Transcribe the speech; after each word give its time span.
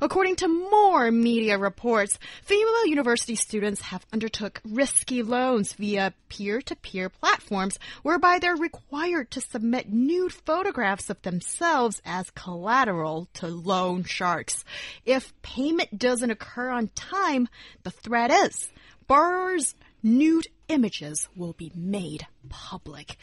According 0.00 0.36
to 0.36 0.48
more 0.48 1.10
media 1.10 1.58
reports, 1.58 2.18
female 2.42 2.86
university 2.86 3.34
students 3.34 3.82
have 3.82 4.06
undertook 4.12 4.60
risky 4.64 5.22
loans 5.22 5.72
via 5.72 6.14
peer-to-peer 6.28 7.08
platforms 7.08 7.78
whereby 8.02 8.38
they're 8.38 8.56
required 8.56 9.30
to 9.32 9.40
submit 9.40 9.92
nude 9.92 10.32
photographs 10.32 11.10
of 11.10 11.20
themselves 11.22 12.00
as 12.04 12.30
collateral 12.30 13.28
to 13.34 13.46
loan 13.46 14.04
sharks. 14.04 14.64
If 15.04 15.32
payment 15.42 15.98
doesn't 15.98 16.30
occur 16.30 16.70
on 16.70 16.88
time, 16.94 17.48
the 17.82 17.90
threat 17.90 18.30
is 18.30 18.68
borrowers' 19.08 19.74
nude 20.02 20.46
images 20.68 21.28
will 21.34 21.54
be 21.54 21.72
made 21.74 22.26
public. 22.48 23.16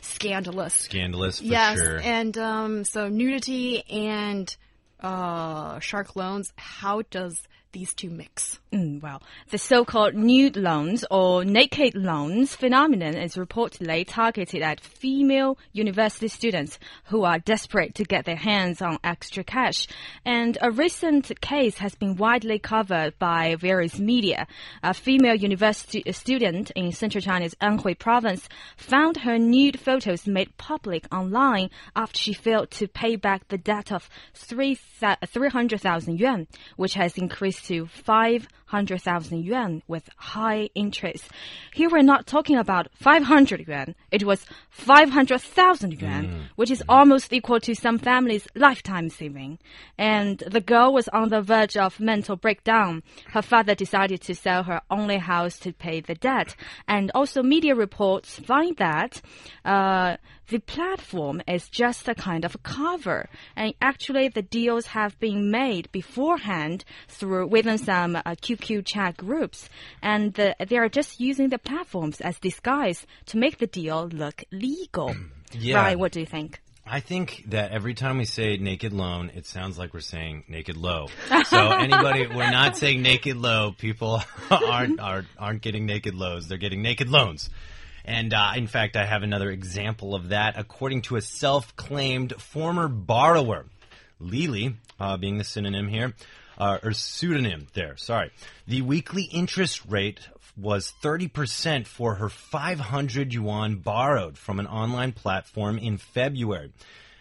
Scandalous. 0.00 0.74
Scandalous 0.74 1.40
for 1.40 1.44
yes, 1.44 1.78
sure. 1.78 2.00
and 2.00 2.38
um, 2.38 2.84
so 2.84 3.08
nudity 3.08 3.82
and 3.90 4.56
uh, 5.00 5.78
shark 5.80 6.16
loans. 6.16 6.52
How 6.56 7.02
does 7.02 7.40
these 7.72 7.94
two 7.94 8.10
mix? 8.10 8.58
Mm, 8.72 9.02
well, 9.02 9.22
the 9.50 9.58
so-called 9.58 10.14
nude 10.14 10.56
loans 10.56 11.04
or 11.10 11.44
naked 11.44 11.94
loans 11.94 12.54
phenomenon 12.54 13.14
is 13.14 13.36
reportedly 13.36 14.04
targeted 14.06 14.62
at 14.62 14.80
female 14.80 15.58
university 15.72 16.28
students 16.28 16.78
who 17.04 17.24
are 17.24 17.38
desperate 17.38 17.94
to 17.94 18.04
get 18.04 18.24
their 18.24 18.36
hands 18.36 18.82
on 18.82 18.98
extra 19.04 19.44
cash. 19.44 19.86
And 20.24 20.58
a 20.60 20.70
recent 20.70 21.40
case 21.40 21.78
has 21.78 21.94
been 21.94 22.16
widely 22.16 22.58
covered 22.58 23.18
by 23.18 23.56
various 23.56 23.98
media. 23.98 24.46
A 24.82 24.94
female 24.94 25.34
university 25.34 26.02
student 26.12 26.70
in 26.72 26.92
central 26.92 27.22
China's 27.22 27.54
Anhui 27.62 27.98
province 27.98 28.48
found 28.76 29.18
her 29.18 29.38
nude 29.38 29.78
photos 29.78 30.26
made 30.26 30.56
public 30.56 31.06
online 31.12 31.70
after 31.96 32.18
she 32.18 32.32
failed 32.32 32.70
to 32.72 32.88
pay 32.88 33.16
back 33.16 33.48
the 33.48 33.58
debt 33.58 33.92
of 33.92 34.08
300,000 34.34 36.18
yuan, 36.18 36.46
which 36.76 36.94
has 36.94 37.16
increased 37.16 37.57
to 37.66 37.86
500,000 37.86 39.44
yuan 39.44 39.82
with 39.88 40.08
high 40.16 40.68
interest. 40.74 41.28
Here 41.72 41.88
we're 41.90 42.02
not 42.02 42.26
talking 42.26 42.56
about 42.56 42.88
500 42.94 43.66
yuan. 43.66 43.94
It 44.10 44.24
was 44.24 44.44
500,000 44.70 46.00
yuan, 46.00 46.48
which 46.56 46.70
is 46.70 46.82
almost 46.88 47.32
equal 47.32 47.60
to 47.60 47.74
some 47.74 47.98
families' 47.98 48.46
lifetime 48.54 49.08
saving. 49.08 49.58
And 49.96 50.38
the 50.38 50.60
girl 50.60 50.92
was 50.92 51.08
on 51.08 51.28
the 51.28 51.42
verge 51.42 51.76
of 51.76 52.00
mental 52.00 52.36
breakdown. 52.36 53.02
Her 53.32 53.42
father 53.42 53.74
decided 53.74 54.20
to 54.22 54.34
sell 54.34 54.62
her 54.64 54.80
only 54.90 55.18
house 55.18 55.58
to 55.60 55.72
pay 55.72 56.00
the 56.00 56.14
debt. 56.14 56.54
And 56.86 57.10
also 57.14 57.42
media 57.42 57.74
reports 57.74 58.38
find 58.38 58.76
that, 58.76 59.20
uh, 59.64 60.16
the 60.48 60.58
platform 60.58 61.42
is 61.46 61.68
just 61.68 62.08
a 62.08 62.14
kind 62.14 62.44
of 62.44 62.62
cover. 62.62 63.28
And 63.56 63.74
actually, 63.80 64.28
the 64.28 64.42
deals 64.42 64.86
have 64.86 65.18
been 65.18 65.50
made 65.50 65.90
beforehand 65.92 66.84
through 67.08 67.48
within 67.48 67.78
some 67.78 68.16
uh, 68.16 68.22
QQ 68.22 68.84
chat 68.86 69.16
groups, 69.16 69.68
and 70.02 70.34
the, 70.34 70.56
they 70.66 70.78
are 70.78 70.88
just 70.88 71.20
using 71.20 71.50
the 71.50 71.58
platforms 71.58 72.20
as 72.20 72.38
disguise 72.38 73.06
to 73.26 73.36
make 73.36 73.58
the 73.58 73.66
deal 73.66 74.08
look 74.08 74.44
legal. 74.50 75.14
Yeah. 75.52 75.76
Right? 75.76 75.98
What 75.98 76.12
do 76.12 76.20
you 76.20 76.26
think? 76.26 76.60
I 76.86 77.00
think 77.00 77.44
that 77.48 77.72
every 77.72 77.94
time 77.94 78.18
we 78.18 78.26
say 78.26 78.58
naked 78.58 78.92
loan, 78.92 79.30
it 79.34 79.46
sounds 79.46 79.78
like 79.78 79.94
we're 79.94 80.00
saying 80.00 80.44
naked 80.46 80.76
low. 80.76 81.06
So 81.46 81.70
anybody, 81.70 82.26
we're 82.26 82.50
not 82.50 82.76
saying 82.76 83.00
naked 83.00 83.38
low. 83.38 83.72
People 83.72 84.20
aren't 84.50 85.00
aren't 85.00 85.28
aren't 85.38 85.62
getting 85.62 85.86
naked 85.86 86.14
lows. 86.14 86.48
They're 86.48 86.58
getting 86.58 86.82
naked 86.82 87.08
loans. 87.08 87.48
And 88.08 88.32
uh, 88.32 88.52
in 88.56 88.66
fact, 88.68 88.96
I 88.96 89.04
have 89.04 89.22
another 89.22 89.50
example 89.50 90.14
of 90.14 90.30
that. 90.30 90.54
According 90.58 91.02
to 91.02 91.16
a 91.16 91.20
self-claimed 91.20 92.40
former 92.40 92.88
borrower, 92.88 93.66
Lily, 94.18 94.76
uh, 94.98 95.18
being 95.18 95.36
the 95.36 95.44
synonym 95.44 95.88
here, 95.88 96.14
uh, 96.56 96.78
or 96.82 96.92
pseudonym 96.92 97.66
there. 97.74 97.98
Sorry, 97.98 98.30
the 98.66 98.80
weekly 98.80 99.24
interest 99.24 99.82
rate 99.86 100.20
was 100.56 100.94
30% 101.02 101.86
for 101.86 102.14
her 102.14 102.30
500 102.30 103.34
yuan 103.34 103.76
borrowed 103.76 104.38
from 104.38 104.58
an 104.58 104.66
online 104.66 105.12
platform 105.12 105.76
in 105.76 105.98
February. 105.98 106.72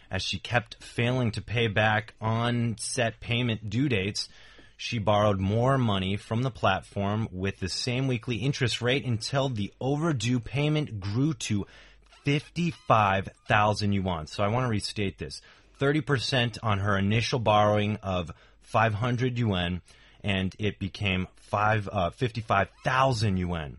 As 0.09 0.21
she 0.23 0.39
kept 0.39 0.81
failing 0.81 1.31
to 1.31 1.41
pay 1.41 1.67
back 1.67 2.13
on 2.21 2.77
set 2.79 3.19
payment 3.19 3.69
due 3.69 3.89
dates, 3.89 4.29
she 4.77 4.99
borrowed 4.99 5.39
more 5.39 5.77
money 5.77 6.15
from 6.15 6.43
the 6.43 6.51
platform 6.51 7.27
with 7.31 7.59
the 7.59 7.67
same 7.67 8.07
weekly 8.07 8.38
interest 8.38 8.79
rate 8.81 9.03
until 9.03 9.49
the 9.49 9.73
overdue 9.81 10.39
payment 10.39 10.99
grew 10.99 11.33
to 11.33 11.65
55,000 12.23 13.91
yuan. 13.91 14.27
So 14.27 14.43
I 14.43 14.49
want 14.49 14.66
to 14.66 14.69
restate 14.69 15.17
this 15.17 15.41
30% 15.81 16.59
on 16.61 16.79
her 16.79 16.97
initial 16.97 17.39
borrowing 17.39 17.97
of 18.03 18.31
500 18.61 19.37
yuan, 19.37 19.81
and 20.23 20.55
it 20.59 20.77
became 20.77 21.27
five, 21.37 21.89
uh, 21.91 22.11
55,000 22.11 23.37
yuan, 23.37 23.77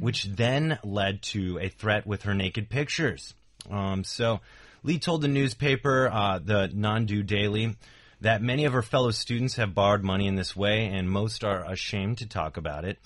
which 0.00 0.24
then 0.24 0.78
led 0.84 1.22
to 1.22 1.58
a 1.58 1.68
threat 1.68 2.06
with 2.06 2.24
her 2.24 2.34
naked 2.34 2.68
pictures. 2.68 3.32
Um, 3.70 4.04
so 4.04 4.40
Lee 4.82 4.98
told 4.98 5.22
the 5.22 5.28
newspaper, 5.28 6.10
uh, 6.12 6.38
the 6.38 6.68
Nandu 6.74 7.24
Daily, 7.24 7.76
that 8.24 8.42
many 8.42 8.64
of 8.64 8.72
her 8.72 8.82
fellow 8.82 9.10
students 9.10 9.56
have 9.56 9.74
borrowed 9.74 10.02
money 10.02 10.26
in 10.26 10.34
this 10.34 10.56
way, 10.56 10.86
and 10.86 11.10
most 11.10 11.44
are 11.44 11.64
ashamed 11.70 12.18
to 12.18 12.26
talk 12.26 12.56
about 12.56 12.84
it. 12.84 12.98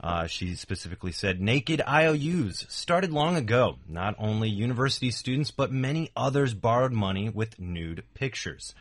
Uh, 0.00 0.26
she 0.26 0.54
specifically 0.54 1.12
said 1.12 1.40
naked 1.40 1.80
IOUs 1.86 2.66
started 2.68 3.12
long 3.12 3.36
ago. 3.36 3.78
Not 3.88 4.16
only 4.18 4.48
university 4.50 5.10
students, 5.10 5.50
but 5.50 5.72
many 5.72 6.10
others 6.16 6.52
borrowed 6.54 6.92
money 6.92 7.30
with 7.30 7.58
nude 7.58 8.02
pictures. 8.14 8.74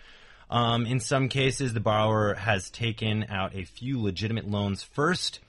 Um, 0.50 0.86
in 0.86 1.00
some 1.00 1.30
cases, 1.30 1.74
the 1.74 1.80
borrower 1.80 2.34
has 2.34 2.70
taken 2.72 3.28
out 3.30 3.56
a 3.56 3.64
few 3.64 4.02
legitimate 4.02 4.50
loans 4.50 4.84
first, 4.84 5.40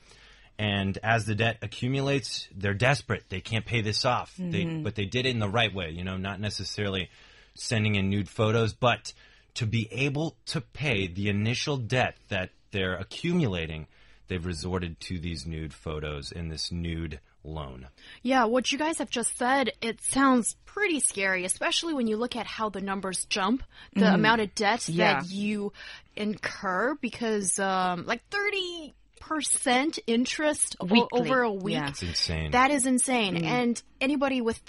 and 0.59 0.97
as 1.03 1.25
the 1.25 1.35
debt 1.35 1.59
accumulates, 1.63 2.49
they're 2.55 2.75
desperate. 2.75 3.25
They 3.31 3.41
can't 3.41 3.67
pay 3.67 3.81
this 3.81 4.05
off. 4.05 4.35
They, 4.39 4.65
but 4.65 4.95
they 4.95 5.07
did 5.07 5.27
it 5.27 5.31
in 5.31 5.41
the 5.41 5.49
right 5.49 5.75
way, 5.75 5.91
you 5.91 6.05
know, 6.05 6.19
not 6.19 6.39
necessarily 6.39 7.09
sending 7.55 7.95
in 7.95 8.11
nude 8.11 8.29
photos, 8.29 8.75
but 8.75 9.13
to 9.55 9.67
be 9.67 9.89
able 9.93 10.37
to 10.47 10.61
pay 10.61 11.07
the 11.07 11.29
initial 11.29 11.77
debt 11.77 12.17
that 12.29 12.51
they're 12.73 12.95
accumulating, 12.97 13.87
they've 14.29 14.45
resorted 14.45 14.99
to 15.01 15.19
these 15.19 15.47
nude 15.47 15.73
photos 15.73 16.33
and 16.33 16.51
this 16.51 16.73
nude 16.73 17.21
loan. 17.45 17.87
Yeah, 18.23 18.45
what 18.47 18.73
you 18.73 18.79
guys 18.79 18.99
have 18.99 19.11
just 19.11 19.37
said, 19.37 19.71
it 19.83 20.01
sounds 20.03 20.57
pretty 20.65 20.99
scary, 21.01 21.45
especially 21.45 21.95
when 21.95 22.07
you 22.09 22.17
look 22.17 22.35
at 22.37 22.47
how 22.47 22.69
the 22.71 22.81
numbers 22.81 23.27
jump, 23.27 23.63
the 23.95 24.13
amount 24.13 24.41
of 24.41 24.55
debt 24.55 24.89
Yeah. 24.89 25.21
that 25.21 25.31
you 25.31 25.73
incur 26.17 26.97
because 27.01 27.59
um, 27.61 28.07
like 28.07 28.23
30% 28.31 29.99
interest 30.07 30.77
Weekly, 30.83 31.07
over 31.13 31.43
a 31.43 31.53
week. 31.53 31.75
yeah. 31.75 31.89
It's 31.89 32.03
insane. 32.03 32.51
That 32.53 32.71
is 32.71 32.87
insane. 32.87 33.45
And 33.45 33.81
anybody 34.01 34.41
with 34.41 34.61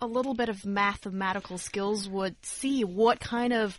a 0.00 0.06
little 0.06 0.34
bit 0.34 0.48
of 0.48 0.64
mathematical 0.64 1.58
skills 1.58 2.08
would 2.08 2.34
see 2.44 2.84
what 2.84 3.20
kind 3.20 3.52
of 3.52 3.78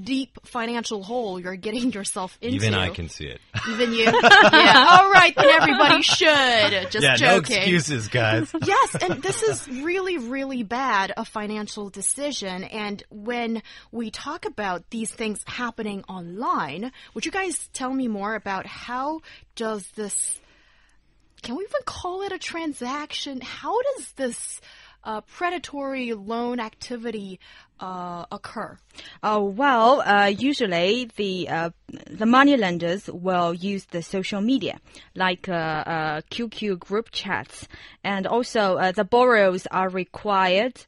deep 0.00 0.38
financial 0.44 1.02
hole 1.02 1.40
you're 1.40 1.56
getting 1.56 1.92
yourself 1.92 2.36
into. 2.40 2.56
Even 2.56 2.74
I 2.74 2.90
can 2.90 3.08
see 3.08 3.26
it. 3.26 3.40
Even 3.68 3.92
you. 3.92 4.04
yeah. 4.04 4.86
All 4.90 5.10
right, 5.10 5.32
then 5.34 5.48
everybody 5.50 6.02
should. 6.02 6.90
Just 6.90 7.02
yeah, 7.02 7.16
no 7.20 7.40
joking. 7.40 7.56
excuses, 7.56 8.08
guys. 8.08 8.52
Yes, 8.64 8.94
and 8.94 9.22
this 9.22 9.42
is 9.42 9.68
really, 9.68 10.18
really 10.18 10.62
bad 10.62 11.12
a 11.16 11.24
financial 11.24 11.90
decision. 11.90 12.62
And 12.64 13.02
when 13.10 13.62
we 13.90 14.10
talk 14.10 14.44
about 14.44 14.88
these 14.90 15.10
things 15.10 15.40
happening 15.46 16.04
online, 16.08 16.92
would 17.14 17.26
you 17.26 17.32
guys 17.32 17.68
tell 17.72 17.92
me 17.92 18.08
more 18.08 18.34
about 18.34 18.66
how 18.66 19.20
does 19.56 19.86
this? 19.96 20.38
Can 21.42 21.56
we 21.56 21.64
even 21.64 21.80
call 21.84 22.22
it 22.22 22.32
a 22.32 22.38
transaction? 22.38 23.40
How 23.40 23.76
does 23.82 24.12
this 24.12 24.60
uh, 25.04 25.20
predatory 25.22 26.12
loan 26.12 26.60
activity 26.60 27.40
uh, 27.82 28.24
occur? 28.30 28.78
Oh 29.22 29.42
well, 29.42 30.00
uh, 30.02 30.26
usually 30.26 31.10
the 31.16 31.48
uh, 31.48 31.70
the 32.08 32.26
money 32.26 32.56
lenders 32.56 33.10
will 33.10 33.52
use 33.52 33.86
the 33.86 34.02
social 34.02 34.40
media 34.40 34.78
like 35.16 35.48
uh, 35.48 35.52
uh, 35.52 36.20
QQ 36.30 36.78
group 36.78 37.10
chats, 37.10 37.66
and 38.04 38.26
also 38.26 38.92
the 38.94 39.04
borrowers 39.04 39.66
are 39.66 39.88
required. 39.88 40.86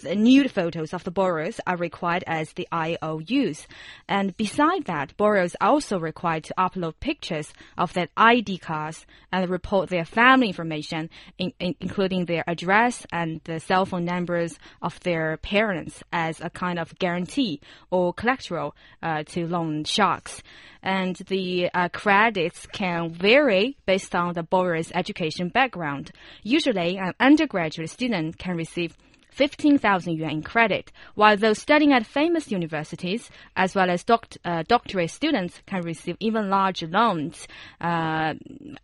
The 0.00 0.14
nude 0.14 0.50
photos 0.50 0.92
of 0.92 1.04
the 1.04 1.10
borrowers 1.10 1.60
are 1.66 1.76
required 1.76 2.24
as 2.26 2.52
the 2.52 2.68
IOUs, 2.72 3.66
and 4.08 4.36
beside 4.36 4.84
that, 4.84 5.16
borrowers 5.16 5.56
are 5.60 5.68
also 5.70 5.98
required 5.98 6.44
to 6.44 6.54
upload 6.58 6.94
pictures 7.00 7.52
of 7.76 7.92
their 7.92 8.08
ID 8.16 8.58
cards 8.58 9.06
and 9.32 9.50
report 9.50 9.88
their 9.88 10.04
family 10.04 10.48
information, 10.48 11.10
in, 11.38 11.52
in, 11.58 11.74
including 11.80 12.24
their 12.26 12.44
address 12.46 13.06
and 13.12 13.40
the 13.44 13.58
cell 13.60 13.84
phone 13.86 14.04
numbers 14.04 14.58
of 14.80 15.00
their 15.00 15.36
parents, 15.38 16.02
as 16.12 16.40
a 16.40 16.50
kind 16.50 16.78
of 16.78 16.96
guarantee 16.98 17.60
or 17.90 18.12
collateral 18.12 18.74
uh, 19.02 19.22
to 19.24 19.46
loan 19.46 19.84
sharks. 19.84 20.42
And 20.82 21.16
the 21.28 21.70
uh, 21.72 21.88
credits 21.88 22.66
can 22.66 23.10
vary 23.10 23.76
based 23.86 24.14
on 24.14 24.34
the 24.34 24.42
borrower's 24.42 24.92
education 24.94 25.48
background. 25.48 26.12
Usually, 26.42 26.98
an 26.98 27.14
undergraduate 27.18 27.90
student 27.90 28.38
can 28.38 28.56
receive 28.56 28.96
15,000 29.34 30.14
yuan 30.14 30.30
in 30.30 30.42
credit, 30.42 30.92
while 31.14 31.36
those 31.36 31.58
studying 31.58 31.92
at 31.92 32.06
famous 32.06 32.50
universities, 32.50 33.30
as 33.56 33.74
well 33.74 33.90
as 33.90 34.04
uh, 34.08 34.62
doctorate 34.68 35.10
students, 35.10 35.60
can 35.66 35.82
receive 35.82 36.16
even 36.20 36.50
larger 36.50 36.86
loans. 36.86 37.48
Uh, 37.80 38.34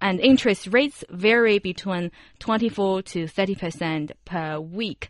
and 0.00 0.20
interest 0.20 0.68
rates 0.72 1.04
vary 1.10 1.58
between 1.58 2.10
24 2.40 3.02
to 3.02 3.26
30 3.28 3.54
percent 3.54 4.12
per 4.24 4.58
week 4.58 5.08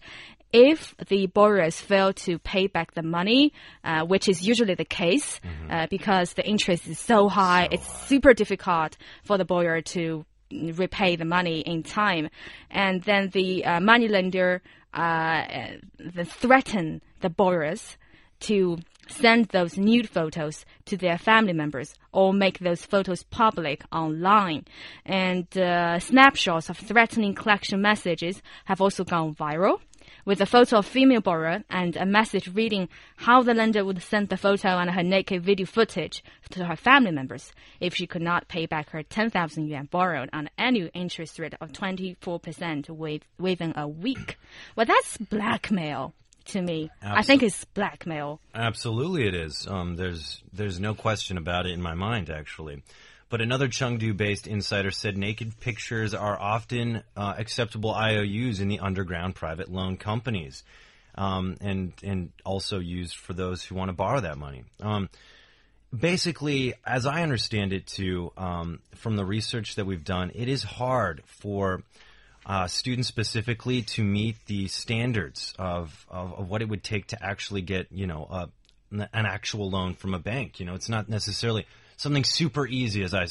if 0.53 0.97
the 1.09 1.27
borrowers 1.27 1.81
fail 1.81 2.13
to 2.13 2.39
pay 2.41 2.67
back 2.67 2.93
the 2.95 3.03
money, 3.03 3.53
uh, 3.85 4.05
which 4.05 4.29
is 4.29 4.47
usually 4.47 4.75
the 4.75 4.85
case, 4.85 5.39
mm 5.39 5.51
-hmm. 5.51 5.71
uh, 5.71 5.87
because 5.89 6.35
the 6.35 6.43
interest 6.45 6.89
is 6.89 6.99
so 6.99 7.29
high, 7.29 7.67
so 7.67 7.75
it's 7.75 7.87
high. 7.87 8.09
super 8.09 8.35
difficult 8.35 8.97
for 9.23 9.39
the 9.39 9.45
borrower 9.45 9.81
to 9.83 10.25
repay 10.51 11.17
the 11.17 11.25
money 11.25 11.61
in 11.61 11.83
time, 11.83 12.29
and 12.71 13.03
then 13.05 13.31
the 13.31 13.65
uh, 13.65 13.81
money 13.81 14.09
lender 14.09 14.61
uh, 14.95 14.99
uh, 14.99 16.25
threaten 16.25 17.03
the 17.21 17.31
borrowers 17.31 17.97
to 18.41 18.79
send 19.09 19.47
those 19.47 19.77
nude 19.77 20.09
photos 20.09 20.65
to 20.87 20.97
their 20.97 21.19
family 21.19 21.53
members 21.53 21.95
or 22.13 22.33
make 22.33 22.59
those 22.61 22.85
photos 22.85 23.23
public 23.25 23.83
online. 23.93 24.65
And 25.05 25.47
uh, 25.59 25.99
snapshots 25.99 26.71
of 26.71 26.79
threatening 26.79 27.35
collection 27.35 27.83
messages 27.83 28.41
have 28.67 28.81
also 28.81 29.05
gone 29.05 29.35
viral 29.35 29.81
with 30.25 30.41
a 30.41 30.47
photo 30.47 30.79
of 30.79 30.87
female 30.87 31.21
borrower 31.21 31.63
and 31.71 31.97
a 31.97 32.07
message 32.07 32.49
reading 32.55 32.89
how 33.17 33.43
the 33.43 33.55
lender 33.55 33.85
would 33.85 34.03
send 34.03 34.29
the 34.29 34.37
photo 34.37 34.79
and 34.79 34.91
her 34.91 35.03
naked 35.03 35.43
video 35.43 35.67
footage 35.67 36.23
to 36.51 36.65
her 36.65 36.77
family 36.77 37.11
members 37.11 37.53
if 37.81 37.95
she 37.95 38.07
could 38.07 38.23
not 38.23 38.49
pay 38.49 38.67
back 38.67 38.91
her 38.91 39.03
10,000 39.03 39.69
yuan 39.69 39.87
borrowed 39.87 40.29
on 40.33 40.47
an 40.47 40.51
annual 40.59 40.91
interest 40.95 41.39
rate 41.39 41.55
of 41.61 41.73
24% 41.73 42.89
with, 42.91 43.23
within 43.39 43.73
a 43.77 43.87
week. 43.87 44.39
Well, 44.77 44.87
that's 44.87 45.17
blackmail 45.19 46.15
to 46.47 46.63
me. 46.63 46.91
Absol 47.03 47.17
I 47.17 47.23
think 47.23 47.43
it's 47.43 47.65
blackmail. 47.67 48.41
Absolutely, 48.55 49.27
it 49.27 49.35
is. 49.35 49.67
Um, 49.69 49.97
there's 49.97 50.43
there's 50.53 50.81
no 50.81 50.95
question 50.95 51.37
about 51.37 51.67
it 51.67 51.73
in 51.73 51.83
my 51.83 51.95
mind, 51.95 52.31
actually. 52.31 52.83
But 53.31 53.41
another 53.41 53.69
Chengdu-based 53.69 54.49
insider 54.49 54.91
said 54.91 55.17
naked 55.17 55.61
pictures 55.61 56.15
are 56.15 56.39
often 56.39 57.05
uh, 57.17 57.35
acceptable 57.39 57.95
IOUs 57.95 58.59
in 58.59 58.67
the 58.67 58.81
underground 58.81 59.37
private 59.37 59.71
loan 59.71 59.97
companies, 59.97 60.65
um, 61.15 61.57
and 61.61 61.93
and 62.03 62.33
also 62.45 62.81
used 62.81 63.17
for 63.17 63.33
those 63.33 63.65
who 63.65 63.77
want 63.77 63.89
to 63.89 63.93
borrow 63.93 64.19
that 64.21 64.37
money. 64.37 64.65
Um, 64.81 65.09
basically, 65.97 66.75
as 66.85 67.07
I 67.07 67.23
understand 67.23 67.73
it, 67.73 67.87
too, 67.87 68.33
um, 68.37 68.81
from 68.97 69.15
the 69.15 69.25
research 69.25 69.77
that 69.77 69.87
we've 69.87 70.05
done, 70.05 70.33
it 70.35 70.49
is 70.49 70.65
hard 70.65 71.23
for 71.27 71.85
uh, 72.47 72.67
students 72.67 73.07
specifically 73.07 73.83
to 73.83 74.03
meet 74.03 74.45
the 74.47 74.67
standards 74.67 75.55
of, 75.57 76.05
of, 76.09 76.33
of 76.33 76.51
what 76.51 76.63
it 76.63 76.69
would 76.69 76.83
take 76.83 77.07
to 77.09 77.25
actually 77.25 77.63
get 77.63 77.87
you 77.93 78.09
know 78.09 78.27
a, 78.29 78.49
an 78.91 79.27
actual 79.27 79.71
loan 79.71 79.95
from 79.95 80.15
a 80.15 80.19
bank. 80.19 80.59
You 80.59 80.67
know, 80.67 80.75
it's 80.75 80.89
not 80.89 81.09
necessarily 81.09 81.67
something 82.01 82.25
super 82.25 82.67
easy, 82.67 83.03
as 83.03 83.15
I, 83.15 83.27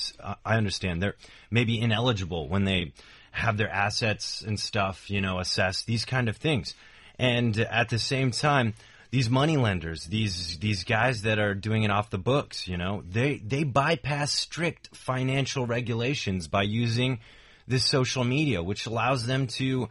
I 0.45 0.57
understand. 0.57 1.01
They're 1.01 1.15
maybe 1.49 1.79
ineligible 1.79 2.47
when 2.47 2.65
they 2.65 2.93
have 3.31 3.57
their 3.57 3.69
assets 3.69 4.41
and 4.41 4.59
stuff, 4.59 5.09
you 5.09 5.21
know, 5.21 5.39
assessed, 5.39 5.85
these 5.85 6.05
kind 6.05 6.29
of 6.29 6.37
things. 6.37 6.75
And 7.17 7.57
at 7.57 7.89
the 7.89 7.99
same 7.99 8.31
time, 8.31 8.73
these 9.11 9.29
money 9.29 9.57
lenders, 9.57 10.05
these 10.05 10.59
these 10.59 10.83
guys 10.83 11.23
that 11.23 11.39
are 11.39 11.55
doing 11.55 11.83
it 11.83 11.91
off 11.91 12.11
the 12.11 12.19
books, 12.19 12.67
you 12.67 12.77
know, 12.77 13.03
they 13.09 13.37
they 13.37 13.63
bypass 13.63 14.31
strict 14.31 14.95
financial 14.95 15.65
regulations 15.65 16.47
by 16.47 16.63
using 16.63 17.19
this 17.67 17.85
social 17.85 18.23
media, 18.23 18.61
which 18.61 18.85
allows 18.85 19.25
them 19.25 19.47
to 19.47 19.89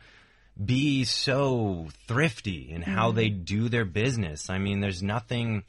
be 0.65 1.05
so 1.05 1.89
thrifty 2.07 2.71
in 2.71 2.83
how 2.83 3.13
mm. 3.13 3.17
they 3.17 3.29
do 3.29 3.69
their 3.69 3.85
business. 3.85 4.51
I 4.51 4.59
mean, 4.59 4.81
there's 4.81 5.03
nothing 5.03 5.65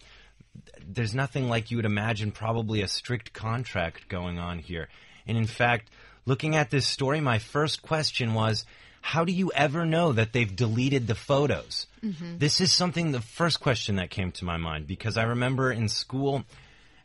there's 0.86 1.16
nothing 1.16 1.50
like 1.50 1.72
you 1.72 1.78
would 1.78 1.86
imagine 1.86 2.32
probably 2.32 2.82
a 2.82 2.88
strict 2.88 3.34
contract 3.34 4.10
going 4.10 4.40
on 4.40 4.60
here. 4.60 4.88
And 5.28 5.38
in 5.38 5.46
fact, 5.46 5.90
looking 6.26 6.56
at 6.56 6.70
this 6.70 6.88
story, 6.88 7.22
my 7.22 7.40
first 7.40 7.82
question 7.82 8.34
was, 8.34 8.66
how 9.02 9.24
do 9.24 9.32
you 9.32 9.52
ever 9.56 9.86
know 9.86 10.12
that 10.14 10.34
they've 10.34 10.54
deleted 10.54 11.08
the 11.08 11.16
photos? 11.16 11.88
Mm-hmm. 12.04 12.38
This 12.38 12.60
is 12.60 12.74
something, 12.74 13.12
the 13.12 13.22
first 13.22 13.60
question 13.60 13.96
that 13.96 14.10
came 14.10 14.32
to 14.34 14.46
my 14.46 14.58
mind, 14.58 14.88
because 14.88 15.18
I 15.18 15.24
remember 15.24 15.72
in 15.72 15.88
school, 15.88 16.44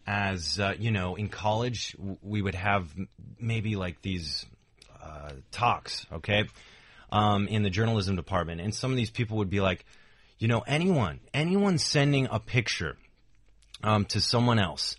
as 0.06 0.58
uh, 0.58 0.74
you 0.78 0.90
know, 0.90 1.14
in 1.14 1.28
college, 1.28 1.96
we 2.22 2.42
would 2.42 2.54
have 2.54 2.88
maybe 3.38 3.76
like 3.76 4.02
these 4.02 4.44
uh, 5.02 5.30
talks, 5.50 6.06
okay, 6.12 6.48
um, 7.12 7.46
in 7.46 7.62
the 7.62 7.70
journalism 7.70 8.16
department, 8.16 8.60
and 8.60 8.74
some 8.74 8.90
of 8.90 8.96
these 8.96 9.10
people 9.10 9.38
would 9.38 9.50
be 9.50 9.60
like, 9.60 9.84
you 10.38 10.48
know, 10.48 10.60
anyone, 10.66 11.20
anyone 11.32 11.78
sending 11.78 12.26
a 12.30 12.40
picture 12.40 12.96
um, 13.82 14.04
to 14.06 14.20
someone 14.20 14.58
else. 14.58 14.96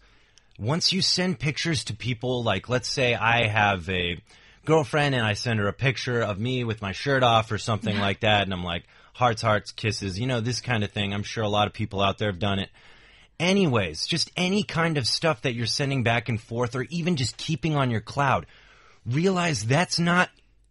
Once 0.58 0.94
you 0.94 1.02
send 1.02 1.40
pictures 1.40 1.84
to 1.86 1.96
people, 1.96 2.44
like 2.44 2.70
let's 2.70 2.88
say 2.88 3.14
I 3.14 3.48
have 3.48 3.90
a 3.90 4.18
girlfriend 4.66 5.16
and 5.16 5.26
I 5.26 5.34
send 5.34 5.60
her 5.60 5.68
a 5.68 5.74
picture 5.74 6.22
of 6.22 6.40
me 6.40 6.64
with 6.64 6.82
my 6.82 6.92
shirt 6.92 7.24
off 7.24 7.52
or 7.52 7.58
something 7.58 7.98
like 8.00 8.22
that, 8.22 8.44
and 8.44 8.54
I'm 8.54 8.64
like, 8.64 8.84
hearts, 9.14 9.42
hearts, 9.42 9.72
kisses, 9.72 10.20
you 10.20 10.28
know, 10.28 10.42
this 10.42 10.62
kind 10.62 10.84
of 10.84 10.92
thing. 10.92 11.14
I'm 11.14 11.24
sure 11.24 11.44
a 11.44 11.50
lot 11.50 11.68
of 11.68 11.74
people 11.74 12.02
out 12.02 12.18
there 12.18 12.30
have 12.30 12.40
done 12.40 12.60
it. 12.60 12.70
Anyways, 13.40 14.06
just 14.06 14.32
any 14.38 14.64
kind 14.64 14.98
of 14.98 15.08
stuff 15.08 15.42
that 15.42 15.54
you're 15.54 15.66
sending 15.66 16.04
back 16.04 16.30
and 16.30 16.40
forth 16.40 16.76
or 16.76 16.84
even 16.84 17.16
just 17.16 17.38
keeping 17.38 17.76
on 17.76 17.92
your 17.92 18.02
cloud, 18.02 18.46
realize 19.06 19.64
that's 19.64 20.00
not 20.00 20.30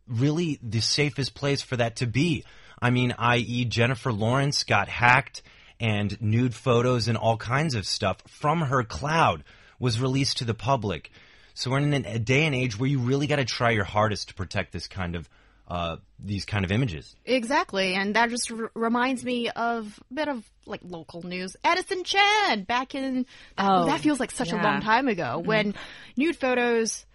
really 0.08 0.58
the 0.62 0.80
safest 0.80 1.34
place 1.34 1.62
for 1.62 1.76
that 1.76 1.96
to 1.96 2.06
be. 2.06 2.44
I 2.80 2.90
mean, 2.90 3.14
i.e., 3.18 3.64
Jennifer 3.64 4.12
Lawrence 4.12 4.64
got 4.64 4.88
hacked 4.88 5.42
and 5.80 6.20
nude 6.20 6.54
photos 6.54 7.08
and 7.08 7.16
all 7.16 7.36
kinds 7.36 7.74
of 7.74 7.86
stuff 7.86 8.18
from 8.26 8.60
her 8.62 8.84
cloud 8.84 9.44
was 9.78 10.00
released 10.00 10.38
to 10.38 10.44
the 10.44 10.54
public. 10.54 11.10
So 11.54 11.70
we're 11.70 11.78
in 11.78 11.92
a 11.92 12.18
day 12.18 12.46
and 12.46 12.54
age 12.54 12.78
where 12.78 12.88
you 12.88 12.98
really 12.98 13.26
got 13.26 13.36
to 13.36 13.44
try 13.44 13.70
your 13.70 13.84
hardest 13.84 14.28
to 14.28 14.34
protect 14.34 14.72
this 14.72 14.88
kind 14.88 15.14
of 15.14 15.28
uh, 15.66 15.96
these 16.18 16.44
kind 16.44 16.64
of 16.64 16.72
images. 16.72 17.16
Exactly, 17.24 17.94
and 17.94 18.16
that 18.16 18.28
just 18.28 18.52
reminds 18.74 19.24
me 19.24 19.48
of 19.48 19.98
a 20.10 20.14
bit 20.14 20.28
of 20.28 20.44
like 20.66 20.80
local 20.84 21.22
news. 21.22 21.56
Edison 21.64 22.04
Chen 22.04 22.64
back 22.64 22.94
in 22.94 23.24
oh, 23.56 23.86
that 23.86 24.00
feels 24.00 24.20
like 24.20 24.30
such 24.30 24.52
yeah. 24.52 24.60
a 24.60 24.62
long 24.62 24.80
time 24.82 25.08
ago 25.08 25.36
mm-hmm. 25.38 25.46
when 25.46 25.74
nude 26.16 26.36
photos 26.36 27.06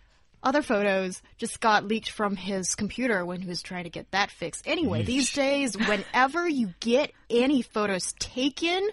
other 0.44 0.62
photos 0.62 1.22
just 1.38 1.60
got 1.60 1.86
leaked 1.86 2.10
from 2.10 2.36
his 2.36 2.76
computer 2.76 3.26
when 3.26 3.42
he 3.42 3.48
was 3.48 3.62
trying 3.62 3.84
to 3.84 3.90
get 3.90 4.10
that 4.12 4.32
fixed. 4.32 4.68
Anyway, 4.68 5.04
these 5.04 5.32
days, 5.32 5.78
whenever 5.78 6.48
you 6.48 6.74
get 6.80 7.12
any 7.30 7.62
photos 7.62 8.14
taken, 8.20 8.90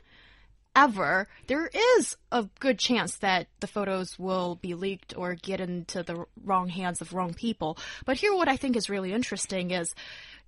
ever, 0.76 1.26
there 1.46 1.70
is 1.98 2.16
a 2.30 2.46
good 2.60 2.78
chance 2.78 3.16
that 3.18 3.48
the 3.60 3.66
photos 3.66 4.18
will 4.18 4.56
be 4.56 4.74
leaked 4.74 5.16
or 5.16 5.34
get 5.34 5.60
into 5.60 6.02
the 6.02 6.26
wrong 6.44 6.68
hands 6.68 7.00
of 7.00 7.14
wrong 7.14 7.32
people. 7.32 7.78
But 8.04 8.18
here, 8.18 8.34
what 8.34 8.48
I 8.48 8.56
think 8.56 8.76
is 8.76 8.90
really 8.90 9.12
interesting 9.12 9.70
is 9.70 9.94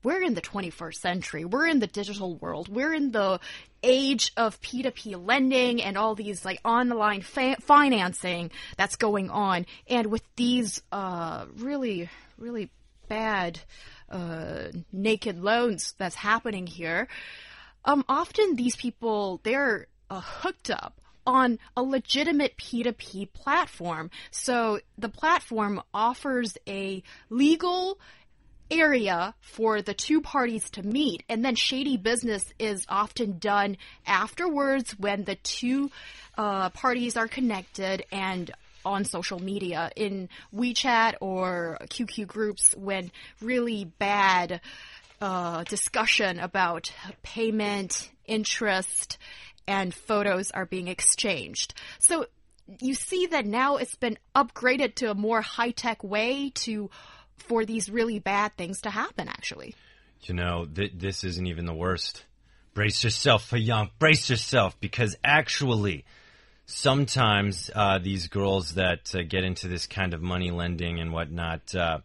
we're 0.03 0.23
in 0.23 0.35
the 0.35 0.41
21st 0.41 0.95
century. 0.95 1.45
We're 1.45 1.67
in 1.67 1.81
the 1.81 1.87
digital 1.87 2.37
world. 2.37 2.69
We're 2.69 2.95
in 2.95 3.11
the 3.11 3.41
age 3.83 4.33
of 4.37 4.61
P2P 4.61 5.27
lending 5.27 5.83
and 5.83 5.97
all 5.97 6.15
these 6.15 6.45
like 6.45 6.61
online 6.65 7.23
financing 7.23 8.51
that's 8.77 8.97
going 8.97 9.31
on. 9.31 9.67
And 9.89 10.07
with 10.07 10.23
these 10.37 10.83
uh, 10.93 11.47
really, 11.57 12.09
really 12.37 12.71
bad 13.09 13.61
uh, 14.11 14.69
naked 14.93 15.41
loans 15.41 15.95
that's 15.99 16.15
happening 16.15 16.67
here, 16.67 17.09
um, 17.85 18.05
often 18.09 18.57
these 18.57 18.77
people, 18.77 19.41
they're 19.43 19.87
uh, 20.11 20.21
hooked 20.21 20.71
up 20.71 21.01
on 21.27 21.59
a 21.77 21.83
legitimate 21.83 22.57
P2P 22.57 23.33
platform. 23.35 24.11
So 24.31 24.81
the 24.97 25.11
platform 25.11 25.83
offers 25.93 26.57
a 26.67 27.03
legal 27.29 27.99
area 28.71 29.35
for 29.41 29.83
the 29.83 29.95
two 29.95 30.21
parties 30.21 30.71
to 30.71 30.83
meet. 30.83 31.23
And 31.29 31.45
then 31.45 31.55
shady 31.55 31.97
business 31.97 32.45
is 32.59 32.85
often 32.89 33.39
done 33.39 33.77
afterwards 34.07 34.93
when 34.99 35.25
the 35.25 35.37
two 35.37 35.91
uh, 36.37 36.71
parties 36.71 37.17
are 37.17 37.29
connected 37.29 38.05
and 38.13 38.51
on 38.85 39.05
social 39.05 39.39
media 39.39 39.91
in 39.97 40.29
WeChat 40.55 41.17
or 41.21 41.79
QQ 41.89 42.27
groups 42.27 42.75
when 42.77 43.11
really 43.41 43.85
bad 43.85 44.61
uh, 45.21 45.65
discussion 45.65 46.39
about 46.39 46.93
payment, 47.23 48.11
interest, 48.25 49.19
and 49.67 49.95
photos 49.95 50.51
are 50.53 50.65
being 50.65 50.89
exchanged. 50.89 51.75
So 51.99 52.27
you 52.81 52.95
see 52.95 53.27
that 53.27 53.47
now 53.47 53.77
it's 53.77 53.97
been 53.97 54.19
upgraded 54.35 54.95
to 54.97 55.11
a 55.11 55.15
more 55.15 55.41
high 55.41 55.71
tech 55.71 56.05
way 56.05 56.51
to 56.55 56.91
for 57.43 57.65
these 57.65 57.91
really 57.91 58.19
bad 58.19 58.57
things 58.57 58.81
to 58.83 58.91
happen. 58.91 59.29
Actually, 59.29 59.75
you 60.23 60.35
know 60.35 60.67
th 60.67 60.93
this 60.95 61.25
isn't 61.25 61.47
even 61.47 61.67
the 61.67 61.75
worst. 61.75 62.25
Brace 62.75 63.03
yourself, 63.03 63.45
for 63.45 63.57
young. 63.57 63.91
Brace 63.99 64.31
yourself, 64.31 64.79
because 64.81 65.17
actually, 65.25 66.05
sometimes 66.67 67.71
uh, 67.75 67.99
these 67.99 68.29
girls 68.29 68.75
that 68.75 69.13
uh, 69.15 69.23
get 69.23 69.43
into 69.43 69.67
this 69.69 69.87
kind 69.87 70.15
of 70.15 70.23
money 70.23 70.51
lending 70.51 71.01
and 71.01 71.13
whatnot. 71.13 71.75
Uh, 71.75 71.99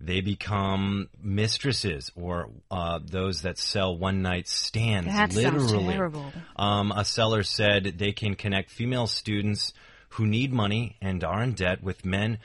they 0.00 0.20
become 0.20 1.08
mistresses 1.20 2.12
or 2.14 2.50
uh, 2.70 3.00
those 3.04 3.42
that 3.42 3.58
sell 3.58 3.96
one 3.96 4.22
night 4.22 4.46
stands. 4.46 5.08
That 5.08 5.34
literally. 5.34 5.68
sounds 5.68 5.92
terrible. 5.92 6.32
Um, 6.56 6.92
a 6.92 7.04
seller 7.04 7.42
said 7.42 7.94
they 7.98 8.12
can 8.12 8.36
connect 8.36 8.70
female 8.70 9.08
students 9.08 9.72
who 10.10 10.26
need 10.26 10.52
money 10.52 10.96
and 11.00 11.24
are 11.24 11.42
in 11.42 11.52
debt 11.52 11.82
with 11.82 12.04
men 12.04 12.38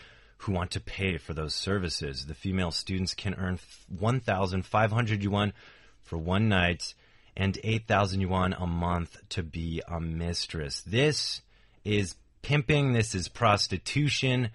who 0.43 0.51
want 0.51 0.71
to 0.71 0.79
pay 0.79 1.17
for 1.17 1.33
those 1.33 1.55
services. 1.55 2.25
The 2.25 2.33
female 2.33 2.71
students 2.71 3.13
can 3.13 3.33
earn 3.35 3.59
1,500 3.97 5.23
yuan 5.23 5.53
for 6.01 6.17
one 6.17 6.49
night 6.49 6.93
and 7.35 7.57
8,000 7.63 8.21
yuan 8.21 8.53
a 8.53 8.67
month 8.67 9.17
to 9.29 9.43
be 9.43 9.81
a 9.87 9.99
mistress. 9.99 10.81
This 10.81 11.41
is 11.83 12.15
pimping, 12.41 12.93
this 12.93 13.15
is 13.15 13.27
prostitution, 13.27 14.49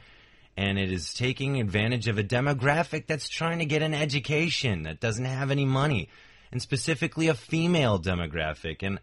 and 0.57 0.79
it 0.79 0.93
is 0.93 1.15
taking 1.15 1.61
advantage 1.61 2.07
of 2.07 2.19
a 2.19 2.25
demographic 2.25 3.07
that's 3.07 3.29
trying 3.29 3.59
to 3.59 3.65
get 3.65 3.83
an 3.83 3.95
education 3.95 4.83
that 4.83 5.01
doesn't 5.01 5.25
have 5.25 5.51
any 5.51 5.65
money, 5.65 6.09
and 6.53 6.61
specifically 6.61 7.29
a 7.29 7.35
female 7.35 7.99
demographic. 7.99 8.83
And 8.83 9.01